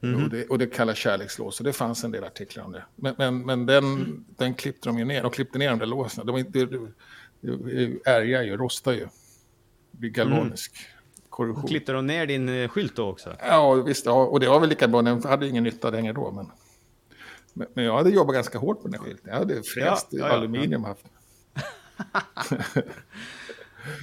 Mhm. 0.00 0.24
Och, 0.24 0.30
det, 0.30 0.46
och 0.46 0.58
det 0.58 0.66
kallas 0.66 0.96
kärlekslås. 0.98 1.60
Och 1.60 1.64
det 1.64 1.72
fanns 1.72 2.04
en 2.04 2.10
del 2.10 2.24
artiklar 2.24 2.64
om 2.64 2.72
det. 2.72 2.84
Men, 2.96 3.14
men, 3.18 3.46
men 3.46 3.66
den, 3.66 3.84
Mm. 3.84 4.24
den 4.36 4.54
klippte 4.54 4.88
de 4.88 4.98
ju 4.98 5.04
ner. 5.04 5.22
De 5.22 5.30
klippte 5.30 5.58
ner 5.58 5.70
de 5.70 5.78
där 5.78 5.86
låsen. 5.86 6.26
De, 6.26 6.34
är 6.36 6.38
inte- 6.40 6.66
det 7.40 7.98
ärgar 8.10 8.42
ju, 8.42 8.56
rostar 8.56 8.92
ju. 8.92 9.06
Blir 9.90 10.10
galvanisk 10.10 10.72
korrosion. 11.40 11.68
Klippte 11.68 11.92
de 11.92 12.06
ner 12.06 12.26
din 12.26 12.48
eh, 12.48 12.68
skylt 12.68 12.96
då 12.96 13.08
också? 13.08 13.36
Ja, 13.40 13.72
visst. 13.74 14.06
Ja, 14.06 14.12
och 14.12 14.40
det 14.40 14.48
var 14.48 14.60
väl 14.60 14.68
lika 14.68 14.88
bra. 14.88 15.02
Den 15.02 15.22
hade 15.22 15.48
ingen 15.48 15.64
nytta 15.64 15.90
längre 15.90 16.12
då. 16.12 16.30
Men, 16.30 16.50
men, 17.74 17.84
jag 17.84 17.96
hade 17.96 18.10
jobbat 18.10 18.34
ganska 18.34 18.58
hårt 18.58 18.82
på 18.82 18.88
den 18.88 19.00
här 19.00 19.06
skylten. 19.06 19.32
Jag 19.32 19.38
hade 19.38 19.54
fräst 19.54 20.06
Ja, 20.10 20.18
ja, 20.18 20.28
ja. 20.28 20.32
aluminium 20.32 20.84
haft. 20.84 21.04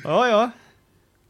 Ja, 0.03 0.27
ja. 0.27 0.51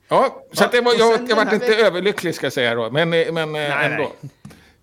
Ja, 0.08 0.44
så 0.54 0.68
det 0.72 0.82
var, 0.82 0.94
jag, 0.94 1.12
jag 1.12 1.28
den 1.28 1.38
var 1.38 1.46
här 1.46 1.54
inte 1.54 1.76
överlycklig 1.76 2.36
ska 2.36 2.46
jag 2.46 2.54
säga 2.54 2.76
då. 2.76 2.92
Men, 2.92 3.14
eh, 3.14 3.34
men 3.34 3.52
Nej, 3.52 3.70
nej, 3.70 3.92
ändå. 3.92 4.12
nej. 4.22 4.32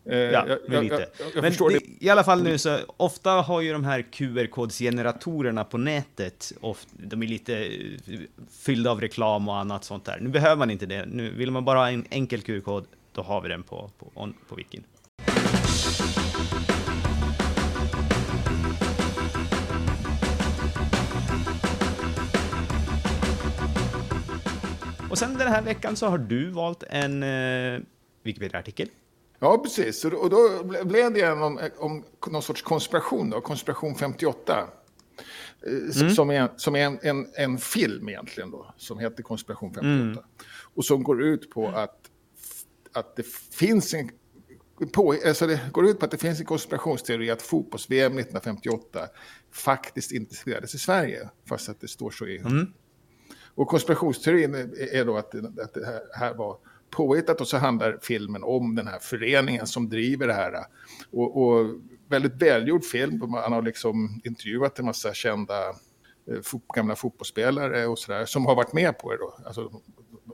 Eh, 0.07 0.17
Ja, 0.19 0.45
jag, 0.49 0.59
men 0.69 0.83
lite. 0.83 0.95
jag, 0.95 1.27
jag 1.35 1.43
men 1.43 1.53
det, 1.53 1.79
det. 1.79 2.05
i 2.05 2.09
alla 2.11 2.25
fall 2.25 2.43
nu 2.43 2.59
så, 2.59 2.79
ofta 2.97 3.31
har 3.31 3.61
ju 3.61 3.73
de 3.73 3.85
här 3.85 4.03
QR-kodsgeneratorerna 4.03 5.65
på 5.65 5.79
nätet, 5.79 6.53
oft, 6.61 6.89
de 6.93 7.23
är 7.23 7.27
lite 7.27 7.65
eh, 7.65 8.19
fyllda 8.65 8.91
av 8.91 9.01
reklam 9.01 9.49
och 9.49 9.57
annat 9.57 9.85
sånt 9.85 10.05
där. 10.05 10.19
Nu 10.21 10.29
behöver 10.29 10.57
man 10.57 10.71
inte 10.71 10.87
det. 10.87 11.07
Nu 11.07 11.31
vill 11.31 11.51
man 11.51 11.65
bara 11.65 11.79
ha 11.79 11.91
en 11.91 12.07
enkel 12.11 12.41
QR-kod, 12.43 12.87
då 13.13 13.23
har 13.23 13.41
vi 13.41 13.49
den 13.49 13.63
på, 13.63 13.91
på, 13.99 14.11
on, 14.15 14.35
på 14.49 14.55
wikin. 14.55 14.85
Och 25.11 25.19
sen 25.19 25.39
den 25.39 25.49
här 25.49 25.63
veckan 25.63 25.97
så 25.97 26.07
har 26.09 26.19
du 26.19 26.51
valt 26.51 26.83
en 26.91 27.23
eh, 27.23 27.81
Wikipedia-artikel. 28.23 28.89
Ja, 29.45 29.59
precis. 29.59 30.05
Och 30.05 30.31
då, 30.31 30.65
blev 30.85 31.13
det 31.13 31.21
en 31.21 31.43
om, 31.43 31.61
om 31.79 32.05
någon 32.27 32.43
sorts 32.43 32.63
konspiration, 32.63 33.31
då, 33.31 33.41
konspiration 33.41 33.95
58. 33.95 34.69
Eh, 35.67 35.73
s- 35.91 36.17
Som 36.17 36.31
är, 36.31 36.49
som 36.57 36.77
är 36.77 36.87
en, 36.87 36.99
en, 37.03 37.27
en 37.37 37.59
film 37.59 38.09
egentligen 38.09 38.51
då, 38.51 38.75
som 38.77 38.99
heter 38.99 39.23
Konspiration 39.23 39.75
58. 39.75 40.27
Och 40.75 40.85
som 40.85 41.03
går 41.03 41.23
ut 41.23 41.51
på 41.51 41.69
att, 41.69 42.11
att 42.93 43.17
det 43.17 43.27
finns 43.53 43.95
en... 43.95 44.11
På, 44.93 45.15
alltså 45.27 45.47
det 45.47 45.61
går 45.73 45.87
ut 45.87 45.99
på 45.99 46.05
att 46.05 46.11
det 46.11 46.19
finns 46.19 46.41
en 46.41 46.47
konspirationsteori 46.47 47.31
att 47.31 47.43
fotbolls-VM 47.43 48.13
1958 48.19 49.09
faktiskt 49.53 50.13
inte 50.13 50.35
spelades 50.35 50.75
i 50.75 50.79
Sverige, 50.79 51.29
fast 51.49 51.69
att 51.69 51.81
det 51.81 51.89
står 51.89 52.11
så 52.11 52.27
i... 52.27 52.39
Och 53.57 53.69
konspirationsteorin 53.69 54.55
är- 54.55 55.05
då 55.05 55.17
att, 55.17 55.31
det- 55.33 55.63
att 55.63 55.75
det 55.75 55.87
här, 55.87 56.01
här 56.19 56.35
var 56.35 56.57
påhittat 56.95 57.41
och 57.41 57.49
så 57.49 57.57
handlar 57.57 57.99
filmen 58.03 58.43
om 58.45 58.75
den 58.75 58.87
här 58.87 58.99
föreningen 58.99 59.67
som 59.67 59.89
driver 59.89 60.27
det 60.27 60.35
här. 60.35 60.55
Och, 61.11 61.43
och 61.43 61.67
väldigt 62.09 62.43
välgjord 62.43 62.85
film. 62.85 63.19
Man 63.19 63.53
har 63.53 63.63
liksom 63.63 64.21
intervjuat 64.25 64.79
en 64.79 64.85
massa 64.85 65.15
kända 65.15 65.69
eh, 65.69 66.61
gamla 66.75 66.97
fotbollsspelare 66.97 67.87
och 67.87 67.99
sådär 67.99 68.25
som 68.25 68.47
har 68.47 68.55
varit 68.55 68.73
med 68.73 68.99
på 68.99 69.11
det 69.11 69.19
då. 69.19 69.39
Alltså, 69.47 69.73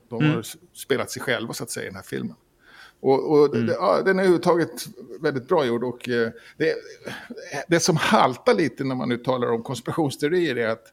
de 0.09 0.31
har 0.31 0.43
spelat 0.73 1.11
sig 1.11 1.23
själva 1.23 1.53
så 1.53 1.65
att 1.65 1.71
säga 1.71 1.85
i 1.85 1.89
den 1.89 1.97
här 1.97 2.03
filmen. 2.03 2.37
Och, 3.01 3.31
och 3.31 3.57
det, 3.57 3.73
ja, 3.73 4.03
den 4.05 4.19
är 4.19 4.23
överhuvudtaget 4.23 4.87
väldigt 5.21 5.49
bra 5.49 5.65
gjord. 5.65 5.85
Och, 5.85 6.09
eh, 6.09 6.31
det, 6.57 6.75
det 7.69 7.81
som 7.81 7.97
haltar 7.97 8.55
lite 8.55 8.85
när 8.85 8.95
man 8.95 9.09
nu 9.09 9.17
talar 9.17 9.53
om 9.53 9.63
konspirationsteorier 9.63 10.57
är 10.57 10.69
att 10.69 10.93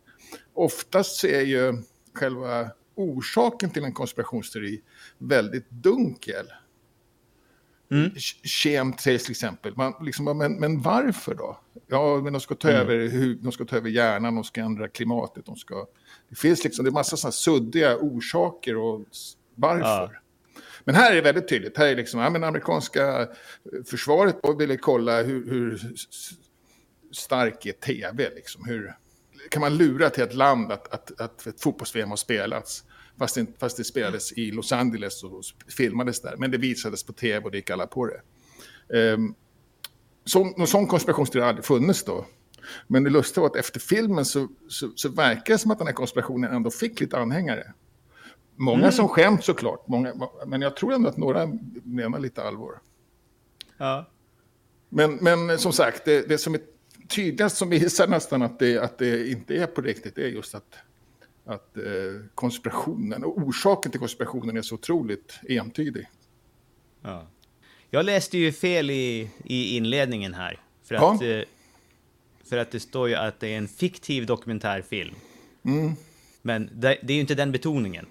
oftast 0.54 1.15
så 1.15 1.28
är 1.28 1.41
ju 1.41 1.84
själva 2.13 2.70
orsaken 2.98 3.70
till 3.70 3.84
en 3.84 3.94
konspirationsteori 3.94 4.82
väldigt 5.18 5.70
dunkel. 5.70 6.46
Mm. 7.92 8.12
Kemt 8.44 9.02
sägs 9.02 9.24
till 9.24 9.32
exempel. 9.32 9.74
Man, 9.78 9.94
liksom, 10.02 10.38
men, 10.38 10.60
men 10.60 10.82
varför 10.82 11.36
då? 11.36 11.60
Ja, 11.88 12.22
men 12.24 12.34
de 12.34 12.40
ska 12.40 12.56
ta 12.56 12.70
över 12.70 13.08
hur, 13.08 13.36
de 13.36 13.52
ska 13.52 13.66
ta 13.66 13.78
över 13.78 13.90
hjärnan, 13.90 14.36
de 14.36 14.44
ska 14.44 14.62
ändra 14.62 14.88
klimatet, 14.88 15.46
de 15.46 15.56
ska... 15.56 15.88
Det 16.30 16.36
finns 16.36 16.64
liksom, 16.64 16.86
det 16.86 16.90
är 16.90 16.92
massa 16.92 17.18
sådana 17.18 17.32
suddiga 17.32 17.98
orsaker 17.98 18.78
och 18.78 19.06
varför. 19.56 20.14
Ja. 20.14 20.22
Men 20.84 20.96
här 20.96 21.12
är 21.12 21.16
det 21.16 21.22
väldigt 21.22 21.50
tydligt. 21.50 21.78
Här 21.78 21.88
är 21.88 21.96
liksom, 21.96 22.20
ja, 22.20 22.30
men 22.30 22.44
amerikanska 22.44 23.22
eh, 23.22 23.28
försvaret 23.86 24.36
ville 24.60 24.78
kolla 24.78 25.22
hur, 25.22 25.50
hur 25.50 25.94
stark 27.12 27.66
är 27.66 27.72
tv, 27.72 28.30
liksom. 28.36 28.66
Hur 28.66 28.96
kan 29.50 29.62
man 29.62 29.78
lura 29.78 30.10
till 30.10 30.24
ett 30.24 30.34
land 30.34 30.72
att, 30.72 30.94
att, 30.94 31.22
att 31.22 31.48
ett 31.48 31.62
fotbolls-VM 31.62 32.10
har 32.10 32.18
spelats? 32.18 32.84
Fast 33.20 33.36
det, 33.36 33.46
fast 33.60 33.78
det 33.78 33.84
spelades 33.84 34.32
i 34.32 34.52
Los 34.52 34.72
Angeles 34.72 35.24
och 35.24 35.44
filmades 35.78 36.22
där. 36.22 36.36
Men 36.38 36.52
det 36.52 36.58
visades 36.58 37.04
på 37.04 37.14
tv 37.14 37.46
och 37.46 37.52
det 37.52 37.58
gick 37.58 37.70
alla 37.70 37.88
på 37.88 38.06
det. 38.08 38.22
Um, 39.14 39.36
så, 40.26 40.44
någon 40.44 40.68
sån 40.68 40.88
konspirationsteori 40.88 41.42
har 41.42 41.50
aldrig 41.50 41.66
funnits 41.66 42.04
då. 42.04 42.26
Men 42.88 43.04
det 43.04 43.10
lustiga 43.10 43.42
var 43.42 43.50
att 43.50 43.56
efter 43.56 43.80
filmen 43.80 44.26
så, 44.26 44.48
så, 44.70 44.92
så 44.96 45.10
verkar 45.10 45.54
det 45.54 45.58
som 45.58 45.72
att 45.72 45.78
den 45.78 45.88
här 45.88 45.94
konspirationen 45.94 46.54
ändå 46.54 46.72
fick 46.72 47.00
lite 47.00 47.18
anhängare. 47.18 47.74
Många 48.56 48.92
som 48.92 49.08
skämt 49.08 49.44
såklart, 49.44 49.88
många, 49.88 50.14
men 50.46 50.62
jag 50.62 50.76
tror 50.76 50.94
ändå 50.94 51.10
att 51.10 51.18
några 51.18 51.50
menar 51.84 52.20
lite 52.20 52.44
allvar. 52.44 52.80
Ja. 53.78 54.10
Men, 54.90 55.16
men 55.16 55.58
som 55.58 55.74
sagt, 55.74 56.06
det, 56.06 56.30
det 56.30 56.38
som 56.38 56.54
är 56.54 56.62
tydligast 57.08 57.58
som 57.58 57.70
visar 57.70 58.08
nästan 58.08 58.41
att 58.41 58.60
det, 58.60 58.78
att 58.78 58.98
det 58.98 59.30
inte 59.32 59.56
är 59.56 59.67
på 59.67 59.82
riktigt 59.82 60.17
är 60.17 60.28
just 60.28 60.56
att, 60.56 60.76
att 61.46 61.78
eh, 61.78 61.84
konspirationen 62.36 63.24
och 63.24 63.38
orsaken 63.38 63.91
till 63.91 64.00
konspirationen 64.00 64.58
är 64.58 64.62
så 64.62 64.76
otroligt 64.76 65.39
entydig. 65.50 66.08
Ja. 67.02 67.28
Jag 67.89 68.06
läste 68.06 68.38
ju 68.38 68.52
fel 68.52 68.89
i, 68.91 69.30
i 69.43 69.76
inledningen 69.78 70.34
här. 70.34 70.60
För 70.84 70.96
Ja. 70.96 71.13
att, 71.15 71.22
eh, 71.22 71.39
för 72.50 72.58
att 72.58 72.72
det 72.72 72.80
står 72.80 73.10
ju 73.10 73.15
att 73.15 73.39
det 73.39 73.48
är 73.48 73.58
en 73.58 73.67
fiktiv 73.67 74.26
dokumentärfilm. 74.26 75.15
Mm. 75.65 75.91
Men 76.41 76.70
det, 76.74 76.98
det 77.04 77.13
är 77.13 77.15
ju 77.15 77.22
inte 77.22 77.36
den 77.36 77.52
betoningen. 77.52 78.06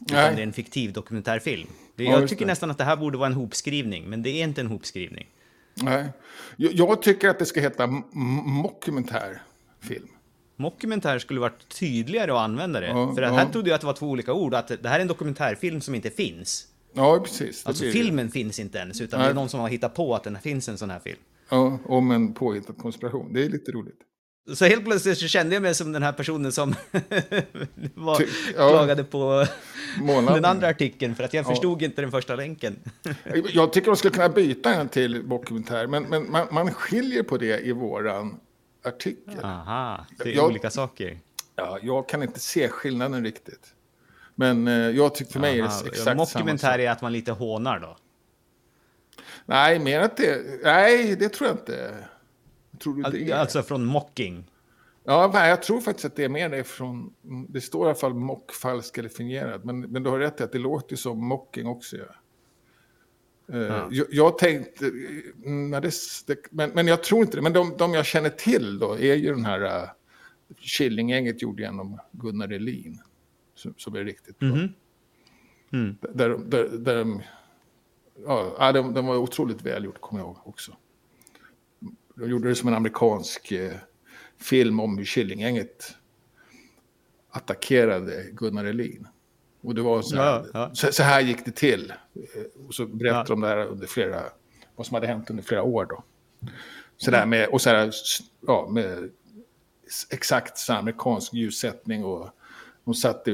Utan 0.00 0.16
Nej. 0.16 0.34
det 0.34 0.40
är 0.42 0.46
en 0.46 0.52
fiktiv 0.52 0.92
dokumentärfilm. 0.92 1.68
Det, 1.96 2.04
Ja, 2.04 2.10
jag 2.20 2.28
tycker 2.28 2.44
det. 2.44 2.50
nästan 2.50 2.70
att 2.70 2.78
det 2.78 2.84
här 2.84 2.96
borde 2.96 3.18
vara 3.18 3.26
en 3.26 3.32
hopskrivning, 3.32 4.04
men 4.10 4.22
det 4.22 4.30
är 4.30 4.44
inte 4.44 4.60
en 4.60 4.66
hopskrivning. 4.66 5.26
Nej. 5.74 6.12
Jag, 6.56 7.02
tycker 7.02 7.28
att 7.28 7.38
det 7.38 7.46
ska 7.46 7.60
heta 7.60 7.86
mockumentärfilm. 8.12 10.08
Mockumentär 10.56 11.18
skulle 11.18 11.40
varit 11.40 11.68
tydligare 11.68 12.32
att 12.32 12.38
använda 12.38 12.80
det. 12.80 12.86
Ja, 12.86 13.14
för 13.14 13.22
ja. 13.22 13.32
här 13.32 13.46
trodde 13.46 13.70
jag 13.70 13.74
att 13.74 13.80
det 13.80 13.86
var 13.86 13.94
två 13.94 14.10
olika 14.10 14.32
ord, 14.32 14.54
att 14.54 14.68
det 14.68 14.88
här 14.88 14.96
är 14.96 15.00
en 15.00 15.08
dokumentärfilm 15.08 15.80
som 15.80 15.94
inte 15.94 16.10
finns. 16.10 16.66
Ja, 16.92 17.20
precis. 17.24 17.66
Alltså 17.66 17.84
det. 17.84 17.92
filmen 17.92 18.30
finns 18.30 18.58
inte 18.58 18.78
ens, 18.78 19.00
utan 19.00 19.20
Nej. 19.20 19.28
det 19.28 19.32
är 19.32 19.34
någon 19.34 19.48
som 19.48 19.60
har 19.60 19.68
hittat 19.68 19.94
på 19.94 20.14
att 20.14 20.24
det 20.24 20.38
finns 20.42 20.68
en 20.68 20.78
sån 20.78 20.90
här 20.90 21.00
film. 21.00 21.18
Ja, 21.48 21.78
om 21.84 22.10
en 22.10 22.34
påhittad 22.34 22.72
konspiration. 22.72 23.32
Det 23.32 23.44
är 23.44 23.48
lite 23.48 23.72
roligt. 23.72 23.98
Så 24.52 24.64
helt 24.64 24.84
plötsligt 24.84 25.18
så 25.18 25.26
kände 25.28 25.54
jag 25.54 25.62
mig 25.62 25.74
som 25.74 25.92
den 25.92 26.02
här 26.02 26.12
personen 26.12 26.52
som 26.52 26.74
var, 27.94 28.16
Ty- 28.18 28.26
ja. 28.56 28.68
klagade 28.70 29.04
på 29.04 29.46
Månaden. 30.00 30.34
den 30.34 30.44
andra 30.44 30.68
artikeln 30.68 31.14
för 31.14 31.24
att 31.24 31.34
jag 31.34 31.44
Ja. 31.44 31.48
förstod 31.50 31.82
inte 31.82 32.00
den 32.02 32.10
första 32.10 32.34
länken. 32.36 32.76
Jag 33.52 33.72
tycker 33.72 33.86
de 33.86 33.96
skulle 33.96 34.14
kunna 34.14 34.28
byta 34.28 34.74
en 34.74 34.88
till 34.88 35.28
dokumentär, 35.28 35.86
men, 35.86 36.02
men 36.02 36.30
man, 36.30 36.46
man 36.50 36.70
skiljer 36.74 37.22
på 37.22 37.36
det 37.36 37.60
i 37.60 37.72
våran 37.72 38.40
artikel. 38.84 39.44
Aha, 39.44 40.06
det 40.18 40.30
är 40.30 40.34
Jag- 40.36 40.44
olika 40.46 40.70
saker. 40.70 41.18
Ja, 41.56 41.78
jag 41.82 42.08
kan 42.08 42.22
inte 42.22 42.40
se 42.40 42.68
skillnaden 42.68 43.24
riktigt. 43.24 43.74
Men 44.34 44.68
eh, 44.68 44.74
jag 44.74 45.14
tycker 45.14 45.32
för 45.32 45.40
mig 45.40 45.58
är 45.58 45.62
det 45.62 45.68
Aha, 45.68 45.80
exakt 45.80 45.98
samma 45.98 46.14
Mockumentär 46.16 46.70
sak. 46.72 46.80
är 46.80 46.90
att 46.90 47.02
man 47.02 47.12
lite 47.12 47.32
hånar 47.32 47.78
då. 47.80 47.96
Nej, 49.46 49.78
mer 49.78 50.00
att 50.00 50.16
det... 50.16 50.42
Nej, 50.62 51.16
det 51.16 51.28
tror 51.28 51.48
jag 51.48 51.54
inte. 51.58 51.94
Tror 52.78 52.94
du 52.94 53.24
det? 53.24 53.32
Alltså 53.32 53.62
från 53.62 53.84
mocking. 53.84 54.50
Ja, 55.04 55.48
jag 55.48 55.62
tror 55.62 55.80
faktiskt 55.80 56.04
att 56.04 56.16
det 56.16 56.24
är 56.24 56.28
mer 56.28 56.48
det 56.48 56.64
från... 56.64 57.14
Det 57.48 57.60
står 57.60 57.86
i 57.86 57.88
alla 57.88 57.94
fall 57.94 58.14
mock, 58.14 58.52
falsk 58.52 58.98
eller 58.98 59.08
fingerad. 59.08 59.64
Men, 59.64 59.80
men 59.80 60.02
du 60.02 60.10
har 60.10 60.18
rätt 60.18 60.40
i 60.40 60.42
att 60.42 60.52
det 60.52 60.58
låter 60.58 60.96
som 60.96 61.26
mocking 61.26 61.66
också. 61.66 61.96
Ja. 61.96 62.04
Eh, 63.54 63.60
Ja. 63.60 63.88
Jag, 63.90 64.06
jag 64.10 64.38
tänkte... 64.38 64.86
mm, 64.86 65.70
Nej, 65.70 65.80
det, 65.80 65.90
det, 66.26 66.36
men, 66.50 66.70
men 66.70 66.86
jag 66.86 67.02
tror 67.02 67.20
inte 67.20 67.36
det. 67.36 67.42
Men 67.42 67.52
de, 67.52 67.76
de 67.78 67.94
jag 67.94 68.06
känner 68.06 68.30
till 68.30 68.78
då 68.78 68.98
är 68.98 69.14
ju 69.14 69.34
den 69.34 69.44
här... 69.44 69.82
Uh, 69.82 69.88
Killinggänget 70.58 71.42
gjorde 71.42 71.62
genom 71.62 71.98
Gunnar 72.12 72.52
Elin. 72.52 73.00
Som, 73.54 73.74
som 73.76 73.94
är 73.94 74.04
riktigt 74.04 74.38
bra. 74.38 74.48
Mhm. 74.48 74.68
Mm. 75.72 75.96
Där, 76.00 76.28
där, 76.38 76.68
där 76.68 76.96
de, 76.98 77.22
ja, 78.26 78.72
de, 78.72 78.94
de 78.94 79.06
var 79.06 79.16
otroligt 79.16 79.62
välgjort, 79.62 80.00
kommer 80.00 80.22
jag 80.22 80.26
ihåg 80.26 80.38
också. 80.44 80.76
De 82.14 82.30
gjorde 82.30 82.48
det 82.48 82.54
som 82.54 82.68
en 82.68 82.74
amerikansk 82.74 83.52
eh, 83.52 83.72
film 84.38 84.80
om 84.80 84.98
hur 84.98 85.04
Killinggänget 85.04 85.94
attackerade 87.30 88.24
Gunnar 88.32 88.64
Elin. 88.64 89.08
Och 89.62 89.74
det 89.74 89.82
var 89.82 90.02
så 90.02 90.16
här, 90.16 90.24
ja, 90.24 90.46
ja. 90.52 90.74
Så, 90.74 90.92
så, 90.92 91.02
här 91.02 91.20
gick 91.20 91.44
det 91.44 91.50
till. 91.50 91.92
Eh, 92.14 92.66
och 92.66 92.74
så 92.74 92.86
berättade 92.86 93.20
ja. 93.20 93.24
de 93.28 93.40
det 93.40 93.48
här 93.48 93.66
under 93.66 93.86
flera, 93.86 94.22
vad 94.76 94.86
som 94.86 94.94
hade 94.94 95.06
hänt 95.06 95.30
under 95.30 95.42
flera 95.42 95.62
år 95.62 95.86
då. 95.86 96.04
Så 96.96 97.10
där 97.10 97.26
med, 97.26 97.48
och 97.48 97.60
så 97.60 97.70
här, 97.70 97.90
ja, 98.46 98.68
med 98.70 99.10
exakt 100.10 100.58
samma 100.58 100.78
amerikansk 100.78 101.34
ljussättning 101.34 102.04
och 102.04 102.30
de 102.84 102.94
satt 102.94 103.26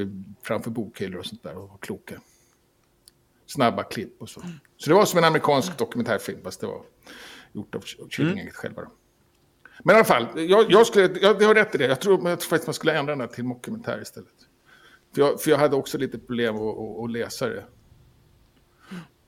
framför 0.42 0.70
bokhyllor 0.70 1.18
och 1.18 1.26
sånt 1.26 1.42
där 1.42 1.56
och 1.56 1.68
var 1.68 1.78
kloka. 1.78 2.20
Snabba 3.46 3.82
klipp 3.82 4.22
och 4.22 4.28
så. 4.28 4.40
Så 4.76 4.90
det 4.90 4.94
var 4.94 5.04
som 5.04 5.18
en 5.18 5.24
amerikansk 5.24 5.78
dokumentärfilm, 5.78 6.42
fast 6.42 6.60
det 6.60 6.66
var 6.66 6.82
gjort 7.52 7.74
av 7.74 7.80
Killinggänget 7.80 8.42
mm. 8.42 8.52
själva. 8.52 8.82
Då. 8.82 8.90
Men 9.84 9.94
i 9.94 9.96
alla 9.96 10.04
fall, 10.04 10.26
jag, 10.34 10.72
jag 10.72 10.86
skulle, 10.86 11.18
jag, 11.20 11.42
jag 11.42 11.48
har 11.48 11.54
rätt 11.54 11.74
i 11.74 11.78
det. 11.78 11.86
Jag 11.86 12.00
tror, 12.00 12.28
jag 12.28 12.40
tror 12.40 12.48
faktiskt 12.48 12.66
man 12.66 12.74
skulle 12.74 12.98
ändra 12.98 13.16
den 13.16 13.28
till 13.28 13.44
mockumentär 13.44 14.02
istället. 14.02 14.34
För 15.14 15.22
jag, 15.22 15.42
för 15.42 15.50
jag 15.50 15.58
hade 15.58 15.76
också 15.76 15.98
lite 15.98 16.18
problem 16.18 16.56
att, 16.56 16.78
att, 16.78 17.04
att 17.04 17.10
läsa 17.10 17.48
det. 17.48 17.64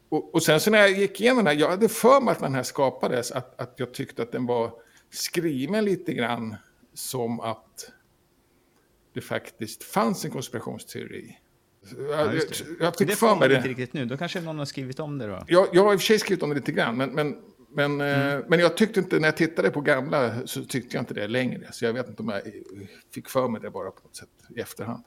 Och, 0.09 0.35
och, 0.35 0.43
sen 0.43 0.61
så 0.61 0.71
när 0.71 0.79
jag 0.79 0.91
gick 0.91 1.21
igenom 1.21 1.37
den 1.37 1.47
här, 1.47 1.55
jag 1.55 1.71
hade 1.71 1.89
för 1.89 2.21
mig 2.21 2.33
att 2.33 2.41
den 2.41 2.55
här 2.55 2.63
skapades, 2.63 3.33
att, 3.33 3.61
att 3.61 3.75
jag 3.77 3.95
tyckte 3.95 4.23
att 4.23 4.33
den 4.33 4.47
var 4.47 4.73
skriven 5.11 5.85
lite 5.85 6.13
grann 6.13 6.57
som 6.95 7.41
att 7.41 7.91
det 9.15 9.21
faktiskt 9.21 9.85
fanns 9.85 10.25
en 10.25 10.31
konspirationsteori. 10.31 11.39
Ja, 11.99 12.07
jag, 12.09 12.35
jag 12.81 12.97
fick 12.97 13.09
det 13.09 13.17
för 13.17 13.37
mig 13.37 13.49
det. 13.49 13.57
inte 13.57 13.69
riktigt 13.69 13.93
nu, 13.93 14.05
då 14.05 14.17
kanske 14.17 14.41
någon 14.41 14.59
har 14.59 14.65
skrivit 14.65 15.01
om 15.01 15.19
det 15.19 15.27
då? 15.27 15.45
Jag, 15.49 15.69
jag 15.73 15.85
har 15.85 15.93
i 15.93 15.97
och 15.97 16.01
för 16.01 16.07
sig 16.07 16.19
skrivit 16.19 16.43
om 16.43 16.49
det 16.49 16.55
lite 16.55 16.73
grann, 16.73 16.97
men, 16.97 17.11
men, 17.11 17.37
men, 17.75 18.01
mm. 18.01 18.39
eh, 18.39 18.45
men 18.49 18.61
jag 18.61 18.77
tyckte 18.77 19.01
inte, 19.01 19.19
när 19.19 19.29
jag 19.29 19.37
tittade 19.37 19.71
på 19.71 19.81
gamla 19.81 20.47
så 20.47 20.65
tyckte 20.65 20.97
jag 20.97 21.03
inte 21.03 21.15
det 21.15 21.29
längre. 21.29 21.69
Så 21.73 21.85
jag 21.85 21.93
vet 21.93 22.09
inte 22.09 22.23
om 22.23 22.29
jag 22.29 22.43
fick 23.15 23.29
för 23.29 23.49
mig 23.49 23.61
det 23.61 23.71
bara 23.71 23.91
på 23.91 24.01
något 24.03 24.17
sätt 24.17 24.29
i 24.57 24.61
efterhand. 24.61 25.05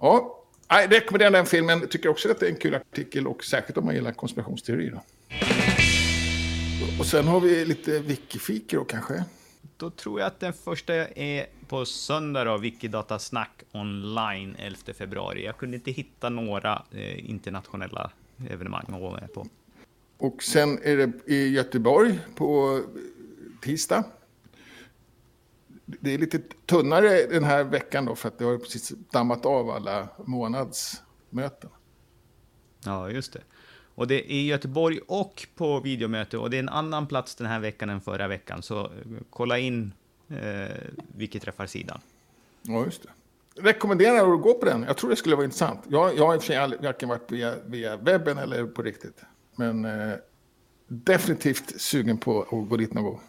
Ja, 0.00 0.44
jag 0.68 0.92
rekommenderar 0.92 1.30
den 1.30 1.46
filmen. 1.46 1.88
Tycker 1.88 2.08
också 2.08 2.30
att 2.30 2.40
det 2.40 2.46
är 2.46 2.50
en 2.50 2.56
kul 2.56 2.74
artikel 2.74 3.26
och 3.26 3.44
särskilt 3.44 3.78
om 3.78 3.84
man 3.84 3.94
gillar 3.94 4.12
konspirationsteorier. 4.12 5.00
Och 6.98 7.06
sen 7.06 7.26
har 7.26 7.40
vi 7.40 7.64
lite 7.64 7.98
wikifikor 7.98 8.84
kanske. 8.88 9.24
Då 9.76 9.90
tror 9.90 10.20
jag 10.20 10.26
att 10.26 10.40
den 10.40 10.52
första 10.52 10.94
är 11.08 11.46
på 11.68 11.84
söndag 11.84 12.44
då, 12.44 12.56
Wikidatasnack 12.58 13.62
online 13.72 14.56
11 14.58 14.78
februari. 14.98 15.44
Jag 15.44 15.56
kunde 15.56 15.76
inte 15.76 15.90
hitta 15.90 16.28
några 16.28 16.82
eh, 16.90 17.30
internationella 17.30 18.10
evenemang 18.50 18.84
att 18.88 19.00
vara 19.00 19.20
med 19.20 19.32
på. 19.32 19.46
Och 20.18 20.42
sen 20.42 20.78
är 20.82 20.96
det 20.96 21.12
i 21.26 21.48
Göteborg 21.48 22.20
på 22.34 22.80
tisdag 23.62 24.04
det 25.86 26.14
är 26.14 26.18
lite 26.18 26.38
tunnare 26.66 27.26
den 27.26 27.44
här 27.44 27.64
veckan 27.64 28.04
då 28.04 28.14
för 28.14 28.28
att 28.28 28.38
det 28.38 28.44
har 28.44 28.58
precis 28.58 28.92
dammat 29.10 29.46
av 29.46 29.70
alla 29.70 30.08
månadsmöten. 30.24 31.70
Ja, 32.84 33.10
just 33.10 33.32
det. 33.32 33.40
Och 33.94 34.06
det 34.06 34.14
är 34.14 34.30
i 34.30 34.46
Göteborg 34.46 35.00
och 35.06 35.46
på 35.54 35.80
videomöte 35.80 36.38
och 36.38 36.50
det 36.50 36.56
är 36.56 36.60
en 36.60 36.68
annan 36.68 37.06
plats 37.06 37.34
den 37.34 37.46
här 37.46 37.60
veckan 37.60 37.90
än 37.90 38.00
förra 38.00 38.28
veckan. 38.28 38.62
Så 38.62 38.84
eh, 38.84 38.90
kolla 39.30 39.58
in 39.58 39.92
eh, 40.28 40.76
vilket 41.16 41.42
träffar 41.42 41.66
sidan. 41.66 42.00
Ja, 42.62 42.84
just 42.84 43.02
det. 43.02 43.08
Rekommenderar 43.62 44.34
att 44.34 44.42
gå 44.42 44.54
på 44.54 44.64
den. 44.66 44.82
Jag 44.82 44.96
tror 44.96 45.10
det 45.10 45.16
skulle 45.16 45.36
vara 45.36 45.44
intressant. 45.44 45.80
Jag, 45.88 46.16
jag 46.16 46.26
har 46.26 46.34
i 46.34 46.38
och 46.38 46.42
för 46.42 46.46
sig 46.46 46.78
varken 46.82 47.08
varit 47.08 47.32
via, 47.32 47.54
via 47.66 47.96
webben 47.96 48.38
eller 48.38 48.66
på 48.66 48.82
riktigt. 48.82 49.22
Men 49.56 49.84
eh, 49.84 50.14
definitivt 50.88 51.80
sugen 51.80 52.18
på 52.18 52.42
att 52.42 52.68
gå 52.68 52.76
dit 52.76 52.94
någon 52.94 53.04
gång. 53.04 53.20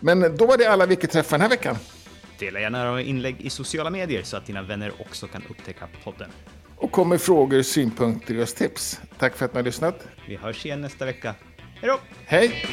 Men 0.00 0.36
då 0.36 0.46
var 0.46 0.58
det 0.58 0.66
alla 0.66 0.86
Wiki-träffar 0.86 1.38
den 1.38 1.40
här 1.40 1.48
veckan. 1.48 1.76
Dela 2.38 2.60
gärna 2.60 3.02
inlägg 3.02 3.40
i 3.40 3.50
sociala 3.50 3.90
medier 3.90 4.22
så 4.22 4.36
att 4.36 4.46
dina 4.46 4.62
vänner 4.62 4.92
också 5.00 5.26
kan 5.26 5.42
upptäcka 5.50 5.88
podden. 6.04 6.30
Och 6.76 6.92
kom 6.92 7.08
med 7.08 7.20
frågor, 7.20 7.62
synpunkter 7.62 8.42
och 8.42 8.48
tips. 8.48 9.00
Tack 9.18 9.36
för 9.36 9.44
att 9.44 9.54
ni 9.54 9.58
har 9.58 9.64
lyssnat. 9.64 10.08
Vi 10.28 10.36
hörs 10.36 10.66
igen 10.66 10.80
nästa 10.80 11.04
vecka. 11.04 11.34
Hej 11.58 11.90
då! 11.90 11.98
Hej! 12.26 12.64